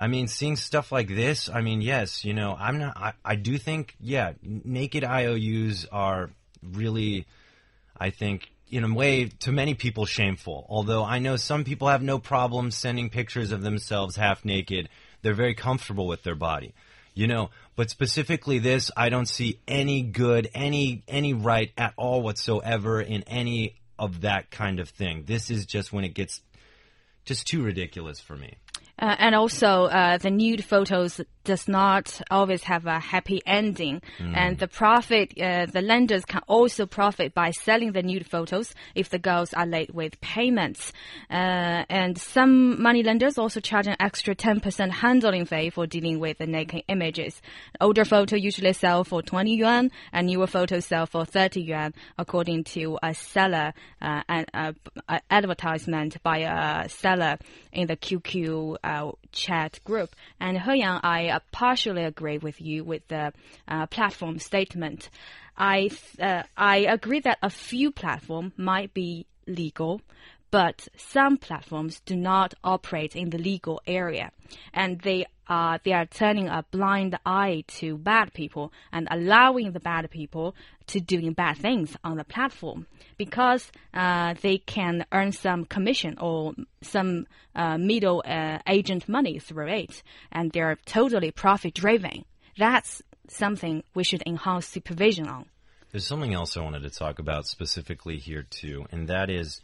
I 0.00 0.06
mean, 0.06 0.28
seeing 0.28 0.54
stuff 0.54 0.92
like 0.92 1.08
this, 1.08 1.50
I 1.52 1.60
mean, 1.60 1.80
yes, 1.80 2.24
you 2.24 2.32
know, 2.32 2.56
I'm 2.58 2.78
not, 2.78 2.96
I, 2.96 3.12
I 3.24 3.34
do 3.34 3.58
think, 3.58 3.96
yeah, 4.00 4.32
naked 4.42 5.02
IOUs 5.02 5.86
are 5.90 6.30
really, 6.62 7.26
I 7.98 8.10
think, 8.10 8.48
in 8.70 8.84
a 8.84 8.94
way, 8.94 9.26
to 9.40 9.50
many 9.50 9.74
people, 9.74 10.06
shameful. 10.06 10.66
Although 10.68 11.04
I 11.04 11.18
know 11.18 11.36
some 11.36 11.64
people 11.64 11.88
have 11.88 12.02
no 12.02 12.20
problem 12.20 12.70
sending 12.70 13.10
pictures 13.10 13.50
of 13.50 13.62
themselves 13.62 14.14
half 14.14 14.44
naked. 14.44 14.88
They're 15.22 15.34
very 15.34 15.54
comfortable 15.54 16.06
with 16.06 16.22
their 16.22 16.36
body. 16.36 16.74
You 17.14 17.26
know, 17.26 17.50
but 17.74 17.90
specifically 17.90 18.60
this, 18.60 18.92
I 18.96 19.08
don't 19.08 19.26
see 19.26 19.58
any 19.66 20.02
good, 20.02 20.48
any, 20.54 21.02
any 21.08 21.34
right 21.34 21.72
at 21.76 21.92
all 21.96 22.22
whatsoever 22.22 23.00
in 23.00 23.24
any 23.24 23.74
of 23.98 24.20
that 24.20 24.52
kind 24.52 24.78
of 24.78 24.90
thing. 24.90 25.24
This 25.26 25.50
is 25.50 25.66
just 25.66 25.92
when 25.92 26.04
it 26.04 26.14
gets 26.14 26.40
just 27.24 27.48
too 27.48 27.62
ridiculous 27.64 28.20
for 28.20 28.36
me. 28.36 28.54
Uh, 28.98 29.14
and 29.18 29.34
also, 29.34 29.84
uh, 29.84 30.18
the 30.18 30.30
nude 30.30 30.64
photos 30.64 31.20
does 31.48 31.66
not 31.66 32.20
always 32.30 32.62
have 32.64 32.84
a 32.84 33.00
happy 33.00 33.40
ending. 33.46 34.02
Mm. 34.18 34.36
And 34.36 34.58
the 34.58 34.68
profit, 34.68 35.32
uh, 35.40 35.64
the 35.64 35.80
lenders 35.80 36.26
can 36.26 36.42
also 36.46 36.84
profit 36.84 37.32
by 37.32 37.52
selling 37.52 37.92
the 37.92 38.02
nude 38.02 38.26
photos 38.26 38.74
if 38.94 39.08
the 39.08 39.18
girls 39.18 39.54
are 39.54 39.64
late 39.64 39.94
with 39.94 40.20
payments. 40.20 40.92
Uh, 41.30 41.88
and 41.88 42.18
some 42.18 42.82
money 42.82 43.02
lenders 43.02 43.38
also 43.38 43.60
charge 43.60 43.86
an 43.86 43.96
extra 43.98 44.34
10% 44.34 44.90
handling 44.90 45.46
fee 45.46 45.70
for 45.70 45.86
dealing 45.86 46.18
with 46.18 46.36
the 46.36 46.46
naked 46.46 46.82
images. 46.86 47.40
Older 47.80 48.04
photo 48.04 48.36
usually 48.36 48.74
sell 48.74 49.02
for 49.04 49.22
20 49.22 49.56
yuan, 49.56 49.90
and 50.12 50.26
newer 50.26 50.46
photos 50.46 50.84
sell 50.84 51.06
for 51.06 51.24
30 51.24 51.62
yuan, 51.62 51.94
according 52.18 52.64
to 52.64 52.98
a 53.02 53.14
seller, 53.14 53.72
uh, 54.02 54.22
an 54.28 54.44
uh, 54.52 54.72
advertisement 55.30 56.22
by 56.22 56.40
a 56.40 56.90
seller 56.90 57.38
in 57.72 57.86
the 57.86 57.96
QQ 57.96 58.76
uh, 58.84 59.12
chat 59.32 59.80
group. 59.84 60.14
And 60.40 60.60
He 60.60 60.80
Yang, 60.80 61.00
I 61.02 61.37
partially 61.52 62.04
agree 62.04 62.38
with 62.38 62.60
you 62.60 62.84
with 62.84 63.06
the 63.08 63.32
uh, 63.66 63.86
platform 63.86 64.38
statement. 64.38 65.10
I 65.56 65.90
uh, 66.20 66.44
I 66.56 66.78
agree 66.78 67.20
that 67.20 67.38
a 67.42 67.50
few 67.50 67.90
platform 67.90 68.52
might 68.56 68.94
be 68.94 69.26
legal, 69.46 70.00
but 70.50 70.88
some 70.96 71.36
platforms 71.36 72.00
do 72.06 72.16
not 72.16 72.54
operate 72.64 73.14
in 73.14 73.30
the 73.30 73.38
legal 73.38 73.80
area, 73.86 74.30
and 74.72 75.00
they 75.00 75.26
are 75.46 75.80
they 75.82 75.92
are 75.92 76.06
turning 76.06 76.48
a 76.48 76.64
blind 76.70 77.18
eye 77.24 77.64
to 77.66 77.96
bad 77.96 78.32
people 78.34 78.72
and 78.92 79.08
allowing 79.10 79.72
the 79.72 79.80
bad 79.80 80.10
people 80.10 80.54
to 80.86 81.00
doing 81.00 81.32
bad 81.32 81.56
things 81.56 81.96
on 82.04 82.16
the 82.16 82.24
platform 82.24 82.86
because 83.16 83.70
uh, 83.94 84.34
they 84.42 84.58
can 84.58 85.04
earn 85.12 85.32
some 85.32 85.64
commission 85.64 86.16
or 86.18 86.54
some 86.82 87.26
uh, 87.54 87.76
middle 87.78 88.22
uh, 88.26 88.58
agent 88.66 89.08
money 89.08 89.38
through 89.38 89.68
it, 89.68 90.02
and 90.32 90.52
they're 90.52 90.78
totally 90.86 91.30
profit 91.30 91.74
driven. 91.74 92.24
That's 92.56 93.02
something 93.28 93.82
we 93.94 94.04
should 94.04 94.22
enhance 94.26 94.66
supervision 94.66 95.28
on. 95.28 95.46
There's 95.90 96.06
something 96.06 96.34
else 96.34 96.56
I 96.56 96.60
wanted 96.60 96.82
to 96.82 96.90
talk 96.90 97.18
about 97.18 97.46
specifically 97.46 98.18
here 98.18 98.42
too, 98.42 98.86
and 98.90 99.08
that 99.08 99.30
is 99.30 99.60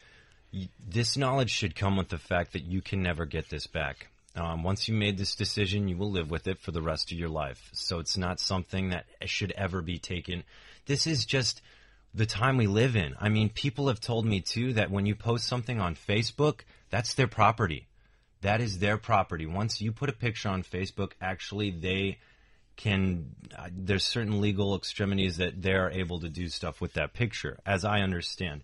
this 0.87 1.16
knowledge 1.16 1.50
should 1.50 1.75
come 1.75 1.96
with 1.96 2.08
the 2.08 2.18
fact 2.18 2.52
that 2.52 2.64
you 2.64 2.80
can 2.80 3.02
never 3.02 3.25
get 3.25 3.49
this 3.49 3.66
back. 3.66 4.08
Um, 4.37 4.62
once 4.64 4.88
you 4.88 4.94
made 4.94 5.16
this 5.16 5.37
decision, 5.37 5.88
you 5.88 5.96
will 5.96 6.11
live 6.11 6.30
with 6.30 6.49
it 6.49 6.61
for 6.61 6.73
the 6.73 6.82
rest 6.82 7.12
of 7.12 7.18
your 7.18 7.28
life. 7.28 7.70
So 7.73 8.00
it's 8.00 8.16
not 8.16 8.40
something 8.40 8.90
that 8.90 9.06
should 9.26 9.52
ever 9.52 9.80
be 9.80 9.99
taken. 9.99 10.42
This 10.87 11.06
is 11.06 11.25
just 11.25 11.62
the 12.14 12.26
time 12.26 12.56
we 12.56 12.66
live 12.66 12.96
in. 12.96 13.14
I 13.20 13.28
mean, 13.28 13.49
people 13.49 13.88
have 13.88 14.00
told 14.00 14.26
me 14.26 14.40
too 14.40 14.73
that 14.75 14.90
when 14.90 15.06
you 15.06 15.14
post 15.14 15.46
something 15.46 15.80
on 15.80 15.94
Facebook, 15.94 16.61
that's 16.90 17.14
their 17.14 17.28
property. 17.28 17.87
That 18.42 18.61
is 18.61 18.78
their 18.78 18.99
property. 18.99 19.46
Once 19.46 19.80
you 19.80 19.92
put 19.92 20.11
a 20.11 20.12
picture 20.12 20.49
on 20.49 20.62
Facebook, 20.62 21.12
actually, 21.20 21.70
they 21.70 22.18
can, 22.76 23.34
uh, 23.56 23.68
there's 23.73 24.04
certain 24.04 24.40
legal 24.40 24.76
extremities 24.76 25.38
that 25.38 25.62
they're 25.62 25.90
able 25.90 26.20
to 26.20 26.28
do 26.28 26.49
stuff 26.49 26.80
with 26.80 26.94
that 26.94 27.14
picture, 27.14 27.58
as 27.64 27.84
I 27.84 28.00
understand. 28.00 28.62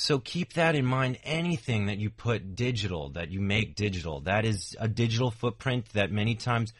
So 0.00 0.20
keep 0.20 0.52
that 0.52 0.76
in 0.76 0.86
mind. 0.86 1.18
Anything 1.24 1.86
that 1.86 1.98
you 1.98 2.08
put 2.08 2.54
digital, 2.54 3.08
that 3.10 3.32
you 3.32 3.40
make 3.40 3.74
digital, 3.74 4.20
that 4.20 4.44
is 4.44 4.76
a 4.78 4.86
digital 4.86 5.32
footprint 5.32 5.86
that 5.94 6.12
many 6.12 6.36
times 6.36 6.72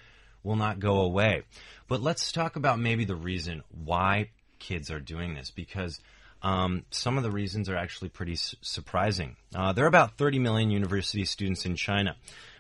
will 0.45 0.55
not 0.55 0.79
go 0.79 1.01
away. 1.01 1.43
But 1.89 2.01
let's 2.01 2.31
talk 2.31 2.55
about 2.55 2.79
maybe 2.79 3.05
the 3.05 3.17
reason 3.17 3.65
why 3.71 4.31
kids 4.61 4.89
are 4.93 5.01
doing 5.01 5.35
this 5.35 5.51
because 5.51 5.99
um, 6.43 6.85
some 6.93 7.17
of 7.19 7.25
the 7.25 7.33
reasons 7.33 7.69
are 7.69 7.77
actually 7.77 8.11
pretty 8.11 8.37
su 8.37 8.57
surprising. 8.61 9.35
Uh, 9.53 9.73
there 9.73 9.85
are 9.85 9.89
about 9.89 10.17
30 10.17 10.39
million 10.39 10.71
university 10.71 11.25
students 11.25 11.67
in 11.67 11.75
China. 11.75 12.15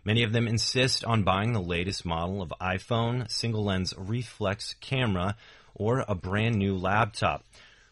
Many 0.05 0.25
of 0.25 0.33
them 0.33 0.49
insist 0.49 1.05
on 1.05 1.23
buying 1.23 1.53
the 1.53 1.62
latest 1.62 2.05
model 2.05 2.43
of 2.43 2.53
iPhone, 2.61 3.31
single 3.31 3.65
lens 3.65 3.95
reflex 3.97 4.75
camera, 4.81 5.37
or 5.77 6.05
a 6.09 6.17
brand 6.17 6.57
new 6.57 6.77
laptop. 6.77 7.45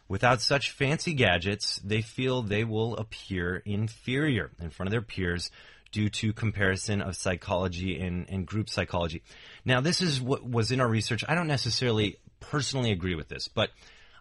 Without 0.09 0.41
such 0.41 0.71
fancy 0.71 1.15
gadgets, 1.15 1.81
they 1.85 2.01
feel 2.01 2.43
they 2.43 2.65
will 2.65 2.97
appear 2.97 3.63
inferior 3.65 4.51
in 4.61 4.71
front 4.71 4.87
of 4.89 4.93
their 4.93 5.03
peers 5.03 5.51
due 5.91 6.09
to 6.09 6.33
comparison 6.33 7.01
of 7.01 7.17
psychology 7.17 7.99
and, 8.01 8.29
and 8.29 8.47
group 8.47 8.69
psychology. 8.69 9.23
Now, 9.65 9.81
this 9.81 10.01
is 10.01 10.21
what 10.21 10.49
was 10.49 10.71
in 10.71 10.81
our 10.81 10.89
research. 10.89 11.25
I 11.29 11.35
don't 11.35 11.47
necessarily 11.47 12.19
personally 12.39 12.93
agree 12.93 13.15
with 13.15 13.29
this, 13.29 13.49
but 13.49 13.71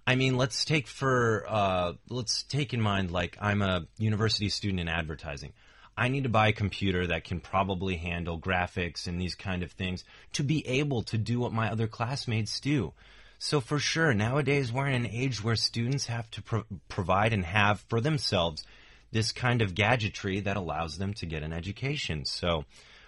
I 0.07 0.15
mean, 0.15 0.37
let's 0.37 0.65
take 0.65 0.87
for 0.87 1.45
uh, 1.47 1.93
let's 2.09 2.43
take 2.43 2.73
in 2.73 2.81
mind 2.81 3.11
like 3.11 3.37
I'm 3.41 3.61
a 3.61 3.87
university 3.97 4.49
student 4.49 4.79
in 4.79 4.87
advertising. 4.87 5.53
I 5.97 6.09
need 6.09 6.23
to 6.23 6.29
buy 6.29 6.49
a 6.49 6.53
computer 6.53 7.07
that 7.07 7.23
can 7.23 7.39
probably 7.39 7.95
handle 7.95 8.39
graphics 8.39 9.07
and 9.07 9.19
these 9.19 9.33
kind 9.33 9.63
of 9.63 9.71
things 9.71 10.03
to 10.33 10.43
be 10.43 10.67
able 10.67 11.03
to 11.03 11.17
do 11.17 11.39
what 11.39 11.53
my 11.53 11.71
other 11.71 11.87
classmates 11.87 12.59
do. 12.59 12.93
So 13.45 13.61
for 13.61 13.77
sure, 13.77 14.11
nowadays 14.11 14.73
we're 14.73 14.87
in 14.87 15.05
an 15.05 15.11
age 15.11 15.43
where 15.43 15.55
students 15.55 16.07
have 16.07 16.27
to 16.31 16.41
pro 16.41 16.63
provide 16.89 17.31
and 17.31 17.45
have 17.45 17.79
for 17.81 18.01
themselves 18.01 18.63
this 19.11 19.31
kind 19.31 19.61
of 19.61 19.75
gadgetry 19.75 20.39
that 20.39 20.57
allows 20.57 20.97
them 20.97 21.13
to 21.13 21.27
get 21.27 21.43
an 21.43 21.53
education. 21.53 22.25
So 22.25 22.65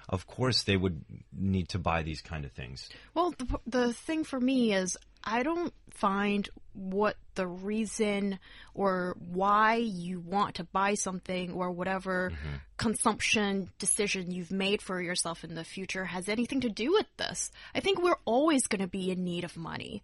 of 0.07 0.27
course 0.27 0.61
they 0.61 0.77
would 0.77 1.03
need 1.35 1.69
to 1.69 1.79
buy 1.79 2.03
these 2.03 2.21
kind 2.21 2.45
of 2.45 2.51
things. 2.51 2.87
Well, 3.15 3.33
the, 3.35 3.59
the 3.65 3.93
thing 3.93 4.23
for 4.23 4.39
me 4.39 4.73
is 4.73 4.95
I 5.27 5.43
don't 5.43 5.73
find 5.91 6.47
what 6.73 7.17
the 7.35 7.45
reason 7.45 8.39
or 8.73 9.17
why 9.31 9.75
you 9.75 10.21
want 10.21 10.55
to 10.55 10.63
buy 10.63 10.93
something 10.93 11.51
or 11.51 11.69
whatever 11.69 12.29
mm 12.29 12.35
-hmm. 12.35 12.59
consumption 12.77 13.69
decision 13.77 14.31
you've 14.31 14.55
made 14.55 14.81
for 14.81 15.01
yourself 15.01 15.43
in 15.43 15.55
the 15.55 15.63
future 15.63 16.05
has 16.05 16.29
anything 16.29 16.61
to 16.61 16.69
do 16.83 16.93
with 16.97 17.09
this. 17.17 17.51
I 17.75 17.81
think 17.81 17.99
we're 17.99 18.23
always 18.25 18.67
going 18.67 18.83
to 18.89 18.97
be 18.99 19.11
in 19.11 19.23
need 19.23 19.43
of 19.43 19.57
money 19.57 20.01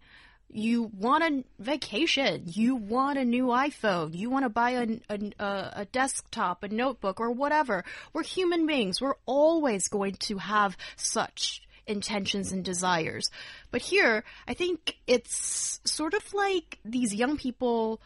you 0.54 0.84
want 0.84 1.24
a 1.24 1.44
vacation, 1.58 2.44
you 2.46 2.76
want 2.76 3.18
a 3.18 3.24
new 3.24 3.46
iPhone, 3.46 4.14
you 4.14 4.30
want 4.30 4.44
to 4.44 4.48
buy 4.48 4.70
a, 4.70 4.86
a, 5.08 5.72
a 5.82 5.84
desktop, 5.90 6.62
a 6.62 6.68
notebook, 6.68 7.20
or 7.20 7.30
whatever. 7.32 7.84
We're 8.12 8.22
human 8.22 8.66
beings. 8.66 9.00
We're 9.00 9.16
always 9.26 9.88
going 9.88 10.14
to 10.28 10.38
have 10.38 10.76
such 10.96 11.60
intentions 11.86 12.52
and 12.52 12.64
desires. 12.64 13.30
But 13.70 13.82
here, 13.82 14.24
I 14.46 14.54
think 14.54 14.96
it's 15.06 15.80
sort 15.84 16.14
of 16.14 16.32
like 16.34 16.78
these 16.84 17.14
young 17.14 17.36
people 17.36 18.00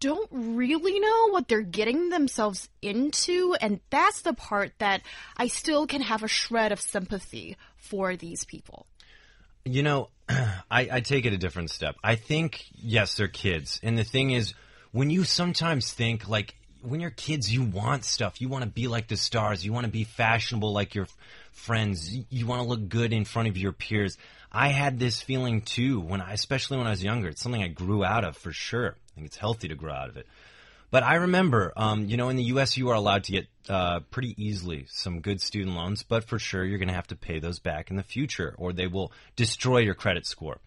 don't 0.00 0.28
really 0.30 1.00
know 1.00 1.30
what 1.30 1.48
they're 1.48 1.62
getting 1.62 2.10
themselves 2.10 2.68
into. 2.82 3.56
And 3.60 3.80
that's 3.90 4.22
the 4.22 4.34
part 4.34 4.72
that 4.78 5.02
I 5.36 5.48
still 5.48 5.86
can 5.86 6.02
have 6.02 6.22
a 6.22 6.28
shred 6.28 6.72
of 6.72 6.80
sympathy 6.80 7.56
for 7.76 8.16
these 8.16 8.44
people. 8.44 8.86
You 9.64 9.82
know, 9.82 10.10
I, 10.28 10.88
I 10.92 11.00
take 11.00 11.24
it 11.26 11.32
a 11.32 11.38
different 11.38 11.70
step. 11.70 11.96
I 12.04 12.16
think, 12.16 12.66
yes, 12.74 13.14
they're 13.14 13.28
kids. 13.28 13.80
And 13.82 13.96
the 13.96 14.04
thing 14.04 14.30
is, 14.30 14.54
when 14.92 15.10
you 15.10 15.24
sometimes 15.24 15.92
think, 15.92 16.28
like, 16.28 16.54
when 16.82 17.00
you're 17.00 17.10
kids, 17.10 17.52
you 17.52 17.62
want 17.62 18.04
stuff. 18.04 18.40
You 18.40 18.48
want 18.48 18.64
to 18.64 18.70
be 18.70 18.86
like 18.86 19.08
the 19.08 19.16
stars. 19.16 19.64
You 19.64 19.72
want 19.72 19.86
to 19.86 19.92
be 19.92 20.04
fashionable 20.04 20.72
like 20.72 20.94
your 20.94 21.08
friends. 21.56 22.16
You 22.30 22.46
want 22.46 22.62
to 22.62 22.68
look 22.68 22.88
good 22.88 23.12
in 23.12 23.24
front 23.24 23.48
of 23.48 23.56
your 23.56 23.72
peers. 23.72 24.16
I 24.52 24.68
had 24.68 24.98
this 24.98 25.20
feeling 25.20 25.62
too 25.62 26.00
when 26.00 26.20
I, 26.20 26.32
especially 26.32 26.78
when 26.78 26.86
I 26.86 26.90
was 26.90 27.02
younger. 27.02 27.28
It's 27.28 27.42
something 27.42 27.62
I 27.62 27.68
grew 27.68 28.04
out 28.04 28.24
of 28.24 28.36
for 28.36 28.52
sure. 28.52 28.96
I 28.96 29.14
think 29.14 29.26
it's 29.26 29.36
healthy 29.36 29.68
to 29.68 29.74
grow 29.74 29.92
out 29.92 30.08
of 30.08 30.16
it. 30.16 30.26
But 30.90 31.02
I 31.02 31.16
remember, 31.16 31.72
um, 31.76 32.06
you 32.06 32.16
know, 32.16 32.28
in 32.28 32.36
the 32.36 32.44
U.S., 32.44 32.76
you 32.76 32.90
are 32.90 32.94
allowed 32.94 33.24
to 33.24 33.32
get 33.32 33.46
uh, 33.68 34.00
pretty 34.10 34.34
easily 34.42 34.86
some 34.88 35.20
good 35.20 35.40
student 35.40 35.74
loans, 35.74 36.04
but 36.04 36.24
for 36.24 36.38
sure 36.38 36.64
you're 36.64 36.78
going 36.78 36.88
to 36.88 36.94
have 36.94 37.08
to 37.08 37.16
pay 37.16 37.40
those 37.40 37.58
back 37.58 37.90
in 37.90 37.96
the 37.96 38.04
future, 38.04 38.54
or 38.56 38.72
they 38.72 38.86
will 38.86 39.12
destroy 39.34 39.78
your 39.78 39.94
credit 39.94 40.26
score. 40.26 40.58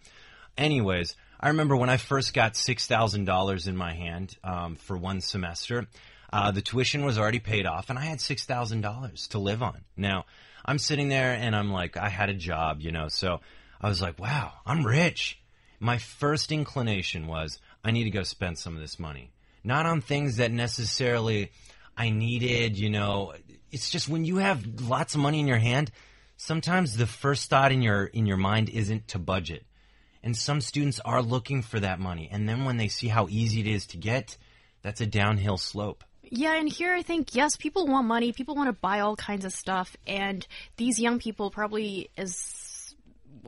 Anyways, 0.58 1.16
I 1.40 1.48
remember 1.48 1.78
when 1.78 1.90
I 1.90 1.98
first 1.98 2.34
got 2.34 2.58
six 2.58 2.86
thousand 2.86 3.26
dollars 3.26 3.68
in 3.68 3.78
my 3.78 3.94
hand 3.94 4.36
um, 4.44 4.76
for 4.76 4.98
one 4.98 5.22
semester. 5.22 5.88
Uh, 6.32 6.52
the 6.52 6.62
tuition 6.62 7.06
was 7.06 7.18
already 7.18 7.40
paid 7.40 7.66
off, 7.66 7.90
and 7.90 7.98
I 7.98 8.04
had 8.04 8.20
six 8.20 8.46
thousand 8.46 8.82
dollars 8.82 9.28
to 9.30 9.40
live 9.40 9.64
on. 9.64 9.86
Now, 9.96 10.26
I'm 10.66 10.80
sitting 10.80 11.10
there, 11.10 11.34
and 11.34 11.56
I'm 11.56 11.72
like, 11.72 11.98
I 11.98 12.10
had 12.10 12.30
a 12.30 12.34
job, 12.34 12.82
you 12.82 12.92
know, 12.92 13.08
so 13.08 13.42
I 13.82 13.90
was 13.90 14.02
like, 14.02 14.20
wow, 14.20 14.54
I'm 14.66 14.86
rich. 14.86 15.40
My 15.80 15.98
first 15.98 16.52
inclination 16.52 17.28
was, 17.28 17.60
I 17.84 17.92
need 17.92 18.04
to 18.06 18.10
go 18.10 18.24
spend 18.24 18.58
some 18.58 18.76
of 18.76 18.82
this 18.82 19.00
money 19.00 19.32
not 19.64 19.86
on 19.86 20.02
things 20.02 20.38
that 20.38 20.52
necessarily 20.52 21.52
I 21.98 22.10
needed, 22.10 22.78
you 22.78 22.90
know. 22.90 23.34
It's 23.72 23.90
just 23.90 24.10
when 24.10 24.26
you 24.26 24.38
have 24.38 24.82
lots 24.82 25.16
of 25.16 25.22
money 25.22 25.40
in 25.40 25.48
your 25.48 25.58
hand, 25.58 25.92
sometimes 26.38 26.96
the 26.96 27.08
first 27.08 27.50
thought 27.50 27.72
in 27.72 27.82
your 27.82 28.06
in 28.06 28.26
your 28.26 28.38
mind 28.38 28.70
isn't 28.70 29.10
to 29.10 29.20
budget. 29.20 29.66
And 30.22 30.36
some 30.36 30.60
students 30.60 31.00
are 31.00 31.22
looking 31.22 31.62
for 31.62 31.80
that 31.80 32.00
money. 32.00 32.30
And 32.32 32.48
then 32.48 32.66
when 32.66 32.78
they 32.78 32.90
see 32.90 33.08
how 33.08 33.28
easy 33.30 33.62
it 33.62 33.68
is 33.68 33.86
to 33.88 33.98
get, 33.98 34.38
that's 34.82 35.00
a 35.00 35.06
downhill 35.06 35.58
slope. 35.58 36.04
Yeah, 36.32 36.54
and 36.56 36.70
here 36.70 36.94
I 36.94 37.02
think 37.02 37.36
yes, 37.36 37.56
people 37.56 37.88
want 37.88 38.08
money, 38.08 38.32
people 38.32 38.56
want 38.56 38.68
to 38.68 38.80
buy 38.80 39.00
all 39.00 39.16
kinds 39.16 39.46
of 39.46 39.54
stuff, 39.54 39.96
and 40.06 40.46
these 40.78 41.00
young 41.00 41.20
people 41.20 41.50
probably 41.50 42.10
is 42.18 42.96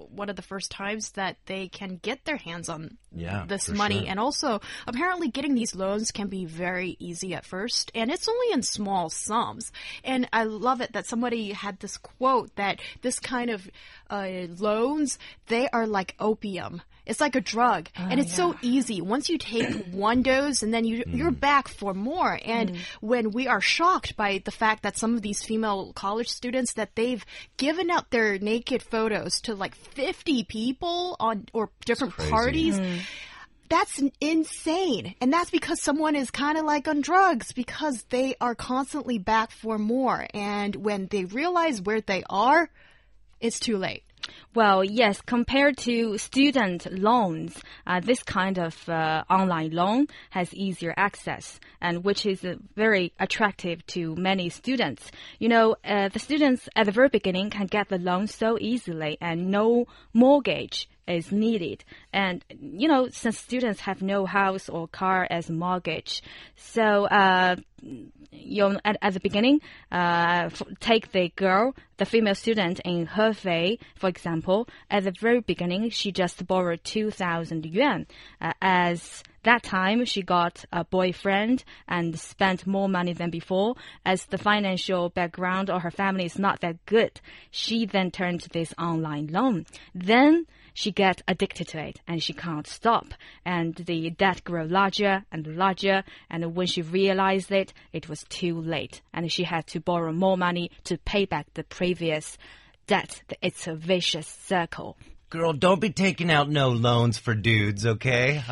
one 0.10 0.30
of 0.30 0.36
the 0.36 0.42
first 0.42 0.72
times 0.72 1.12
that 1.12 1.38
they 1.46 1.68
can 1.68 2.00
get 2.02 2.24
their 2.26 2.38
hands 2.38 2.70
on 2.70 2.98
yeah, 3.14 3.46
this 3.48 3.70
money. 3.70 4.00
Sure. 4.00 4.10
And 4.10 4.20
also, 4.20 4.62
apparently, 4.88 5.28
getting 5.30 5.56
these 5.56 5.76
loans 5.76 6.12
can 6.12 6.28
be 6.28 6.46
very 6.46 6.96
easy 7.00 7.34
at 7.34 7.46
first, 7.46 7.92
and 7.94 8.12
it's 8.12 8.28
only 8.28 8.54
in 8.54 8.64
small 8.64 9.10
sums. 9.10 9.72
And 10.04 10.28
I 10.34 10.44
love 10.44 10.82
it 10.82 10.94
that 10.94 11.08
somebody 11.08 11.52
had 11.52 11.80
this 11.80 11.98
quote 11.98 12.56
that 12.56 12.80
this 13.02 13.20
kind 13.20 13.50
of 13.50 13.70
uh, 14.10 14.48
loans 14.58 15.20
they 15.48 15.70
are 15.70 15.88
like 15.88 16.16
opium. 16.20 16.82
It's 17.06 17.20
like 17.20 17.36
a 17.36 17.42
drug, 17.42 17.90
oh, 17.98 18.08
and 18.10 18.20
it's 18.20 18.30
yeah. 18.32 18.36
so 18.52 18.56
easy. 18.62 19.02
Once 19.02 19.28
you 19.30 19.38
take 19.38 19.86
one 19.92 20.22
dose, 20.22 20.62
and 20.64 20.74
then 20.74 20.86
you 20.86 21.04
Mm. 21.04 21.18
you're 21.18 21.32
back 21.32 21.68
for 21.68 21.94
more. 21.94 22.40
And 22.46 22.72
Mm. 22.72 22.78
when 23.02 23.32
we 23.32 23.48
are 23.48 23.62
shocked 23.62 24.16
by 24.16 24.42
the 24.46 24.52
fact 24.52 24.84
that 24.84 24.98
some 24.98 25.16
of 25.16 25.22
these 25.22 25.44
female 25.44 25.94
college 25.94 26.30
students 26.30 26.74
that 26.74 26.96
they've 26.96 27.26
given 27.58 27.90
out 27.90 28.12
their 28.12 28.38
naked 28.38 28.84
photos 28.84 29.42
to 29.42 29.56
like 29.56 29.74
50 29.76 30.44
people 30.44 31.16
on 31.20 31.48
or 31.54 31.72
different 31.86 32.16
parties. 32.18 32.78
Mm. 32.78 33.00
That's 33.70 34.04
insane. 34.20 35.16
And 35.22 35.32
that's 35.32 35.50
because 35.50 35.82
someone 35.82 36.16
is 36.18 36.30
kind 36.30 36.58
of 36.58 36.66
like 36.66 36.88
on 36.90 37.00
drugs 37.00 37.54
because 37.54 38.04
they 38.10 38.36
are 38.42 38.54
constantly 38.54 39.18
back 39.18 39.50
for 39.52 39.78
more. 39.78 40.28
And 40.34 40.76
when 40.76 41.08
they 41.08 41.24
realize 41.24 41.82
where 41.82 42.02
they 42.02 42.22
are, 42.30 42.70
it's 43.40 43.60
too 43.62 43.78
late. 43.78 44.04
Well, 44.54 44.84
yes, 44.84 45.22
compared 45.22 45.78
to 45.80 46.18
student 46.18 46.92
loans, 46.92 47.62
uh, 47.88 48.02
this 48.02 48.22
kind 48.24 48.60
of 48.60 48.90
uh, 48.90 49.24
online 49.30 49.72
loan 49.72 50.08
has 50.32 50.54
easier 50.54 50.94
access, 50.98 51.60
and 51.80 52.04
which 52.04 52.26
is 52.26 52.44
uh, 52.44 52.56
very 52.76 53.14
attractive 53.20 53.86
to 53.88 54.16
many 54.16 54.50
students. 54.50 55.10
You 55.40 55.50
know, 55.50 55.76
uh, 55.86 56.10
the 56.10 56.20
students 56.20 56.68
at 56.76 56.86
the 56.86 56.92
very 56.92 57.10
beginning 57.10 57.50
can 57.50 57.68
get 57.68 57.90
the 57.90 57.98
loan 57.98 58.28
so 58.28 58.58
easily, 58.60 59.18
and 59.22 59.50
no 59.50 59.86
mortgage 60.14 60.90
is 61.08 61.32
needed. 61.32 61.84
And 62.14 62.44
you 62.60 62.88
know, 62.88 63.10
since 63.10 63.38
students 63.38 63.82
have 63.82 64.02
no 64.02 64.26
house 64.26 64.70
or 64.70 64.88
car 64.88 65.28
as 65.30 65.50
mortgage, 65.50 66.22
so 66.56 67.06
uh, 67.06 67.56
you 67.82 68.70
know, 68.70 68.80
at, 68.86 68.98
at 69.02 69.14
the 69.14 69.20
beginning, 69.20 69.62
uh, 69.92 70.50
take 70.80 71.12
the 71.12 71.30
girl, 71.36 71.76
the 71.98 72.06
female 72.06 72.36
student 72.36 72.80
in 72.86 73.08
Hefei, 73.08 73.80
for 73.96 74.08
example. 74.08 74.68
At 74.90 75.04
the 75.04 75.14
very 75.20 75.42
beginning, 75.42 75.90
she 75.90 76.12
just 76.12 76.46
borrowed 76.48 76.84
2,000 76.84 77.66
yuan. 77.66 78.08
Uh, 78.40 78.54
as 78.62 79.24
that 79.44 79.64
time, 79.64 80.06
she 80.06 80.22
got 80.22 80.64
a 80.72 80.86
boyfriend 80.86 81.64
and 81.88 82.18
spent 82.20 82.68
more 82.68 82.88
money 82.88 83.14
than 83.14 83.32
before. 83.32 83.76
As 84.06 84.26
the 84.26 84.38
financial 84.38 85.10
background 85.10 85.70
of 85.70 85.82
her 85.82 85.92
family 85.92 86.26
is 86.26 86.38
not 86.38 86.62
that 86.62 86.86
good, 86.86 87.20
she 87.50 87.86
then 87.86 88.12
turned 88.12 88.42
to 88.42 88.50
this 88.50 88.74
online 88.78 89.28
loan. 89.28 89.66
Then 89.96 90.46
she 90.74 90.92
get 90.92 91.22
addicted 91.28 91.68
to 91.70 91.80
it 91.80 92.00
and 92.08 92.22
she 92.22 92.34
can't 92.34 92.68
stop. 92.68 93.14
And 93.46 93.76
the 93.76 94.10
debt 94.12 94.44
grew 94.44 94.66
larger 94.66 95.26
and 95.32 95.48
larger. 95.58 96.04
And 96.30 96.56
when 96.56 96.68
she 96.68 96.82
realized 96.82 97.52
it, 97.52 97.74
it 97.94 98.08
was 98.10 98.24
too 98.30 98.60
late. 98.60 99.02
And 99.14 99.32
she 99.32 99.44
had 99.44 99.68
to 99.68 99.80
borrow 99.80 100.12
more 100.12 100.38
money 100.38 100.72
to 100.86 100.98
pay 100.98 101.26
back 101.26 101.54
the 101.54 101.64
previous 101.64 102.38
debt. 102.88 103.22
It's 103.42 103.68
a 103.68 103.76
vicious 103.76 104.28
circle. 104.28 104.98
Girl, 105.30 105.54
don't 105.54 105.80
be 105.80 105.92
taking 105.92 106.30
out 106.30 106.50
no 106.50 106.70
loans 106.70 107.18
for 107.18 107.34
dudes, 107.34 107.86
okay? 107.86 108.44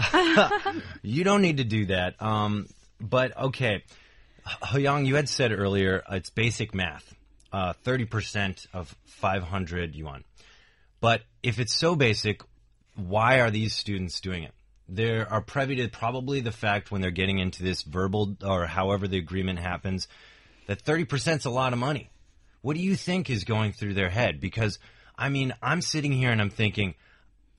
you 1.01 1.25
don't 1.25 1.41
need 1.41 1.57
to 1.57 1.65
do 1.65 1.87
that. 1.87 2.21
Um, 2.21 2.67
but 3.01 3.37
okay, 3.37 3.83
He 4.71 4.81
Yang, 4.81 5.05
you 5.05 5.15
had 5.15 5.27
said 5.27 5.51
earlier 5.51 6.03
it's 6.09 6.29
basic 6.29 6.73
math, 6.73 7.13
uh, 7.51 7.73
thirty 7.83 8.05
percent 8.05 8.65
of 8.73 8.95
five 9.05 9.43
hundred 9.43 9.93
yuan. 9.93 10.23
But 11.01 11.21
if 11.43 11.59
it's 11.59 11.73
so 11.73 11.95
basic, 11.95 12.41
why 12.95 13.39
are 13.39 13.51
these 13.51 13.73
students 13.73 14.19
doing 14.19 14.43
it? 14.43 14.53
They 14.87 15.19
are 15.19 15.41
privy 15.41 15.75
to 15.77 15.87
probably 15.87 16.41
the 16.41 16.51
fact 16.51 16.91
when 16.91 17.01
they're 17.01 17.11
getting 17.11 17.39
into 17.39 17.63
this 17.63 17.83
verbal 17.83 18.35
or 18.43 18.65
however 18.65 19.07
the 19.07 19.19
agreement 19.19 19.59
happens 19.59 20.07
that 20.67 20.83
30% 20.83 21.37
is 21.37 21.45
a 21.45 21.49
lot 21.49 21.73
of 21.73 21.79
money. 21.79 22.09
What 22.61 22.75
do 22.75 22.81
you 22.81 22.95
think 22.95 23.29
is 23.29 23.43
going 23.43 23.71
through 23.71 23.93
their 23.93 24.09
head? 24.09 24.39
Because, 24.39 24.79
I 25.17 25.29
mean, 25.29 25.53
I'm 25.61 25.81
sitting 25.81 26.11
here 26.11 26.31
and 26.31 26.41
I'm 26.41 26.49
thinking, 26.49 26.95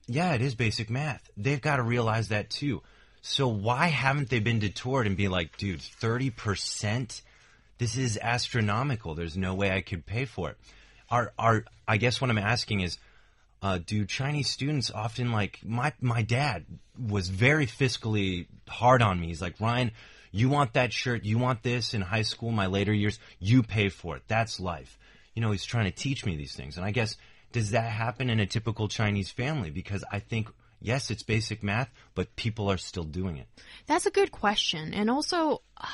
yeah, 0.07 0.33
it 0.33 0.41
is 0.41 0.55
basic 0.55 0.89
math. 0.89 1.29
They've 1.37 1.61
got 1.61 1.77
to 1.77 1.83
realize 1.83 2.29
that 2.29 2.49
too. 2.49 2.83
So 3.21 3.47
why 3.47 3.87
haven't 3.87 4.29
they 4.29 4.39
been 4.39 4.59
detoured 4.59 5.07
and 5.07 5.15
be 5.15 5.27
like, 5.27 5.57
dude, 5.57 5.79
30%? 5.79 7.21
This 7.77 7.97
is 7.97 8.19
astronomical. 8.21 9.15
There's 9.15 9.37
no 9.37 9.55
way 9.55 9.71
I 9.71 9.81
could 9.81 10.05
pay 10.05 10.25
for 10.25 10.49
it. 10.51 10.57
Are, 11.09 11.33
are, 11.37 11.65
I 11.87 11.97
guess 11.97 12.19
what 12.19 12.29
I'm 12.29 12.37
asking 12.37 12.81
is, 12.81 12.97
uh, 13.61 13.79
do 13.85 14.05
Chinese 14.05 14.49
students 14.49 14.91
often 14.91 15.31
like 15.31 15.59
my 15.63 15.93
my 16.01 16.21
dad 16.21 16.65
was 16.97 17.27
very 17.29 17.67
fiscally 17.67 18.47
hard 18.67 19.01
on 19.01 19.19
me. 19.19 19.27
He's 19.27 19.41
like 19.41 19.59
Ryan, 19.59 19.91
you 20.31 20.49
want 20.49 20.73
that 20.73 20.93
shirt, 20.93 21.23
you 21.23 21.37
want 21.37 21.63
this 21.63 21.93
in 21.93 22.01
high 22.01 22.23
school, 22.23 22.51
my 22.51 22.67
later 22.67 22.93
years, 22.93 23.19
you 23.39 23.63
pay 23.63 23.89
for 23.89 24.15
it. 24.17 24.23
That's 24.27 24.59
life. 24.59 24.97
You 25.35 25.41
know, 25.41 25.51
he's 25.51 25.65
trying 25.65 25.85
to 25.85 25.91
teach 25.91 26.25
me 26.25 26.35
these 26.35 26.55
things, 26.55 26.77
and 26.77 26.85
I 26.85 26.91
guess 26.91 27.17
does 27.51 27.71
that 27.71 27.91
happen 27.91 28.29
in 28.29 28.39
a 28.39 28.45
typical 28.45 28.87
Chinese 28.87 29.29
family? 29.29 29.69
Because 29.69 30.03
I 30.11 30.19
think 30.19 30.49
yes, 30.81 31.11
it's 31.11 31.23
basic 31.23 31.63
math, 31.63 31.89
but 32.15 32.35
people 32.35 32.69
are 32.69 32.77
still 32.77 33.03
doing 33.03 33.37
it. 33.37 33.47
That's 33.85 34.05
a 34.05 34.11
good 34.11 34.31
question. 34.31 34.93
And 34.93 35.09
also, 35.09 35.61
uh, 35.77 35.87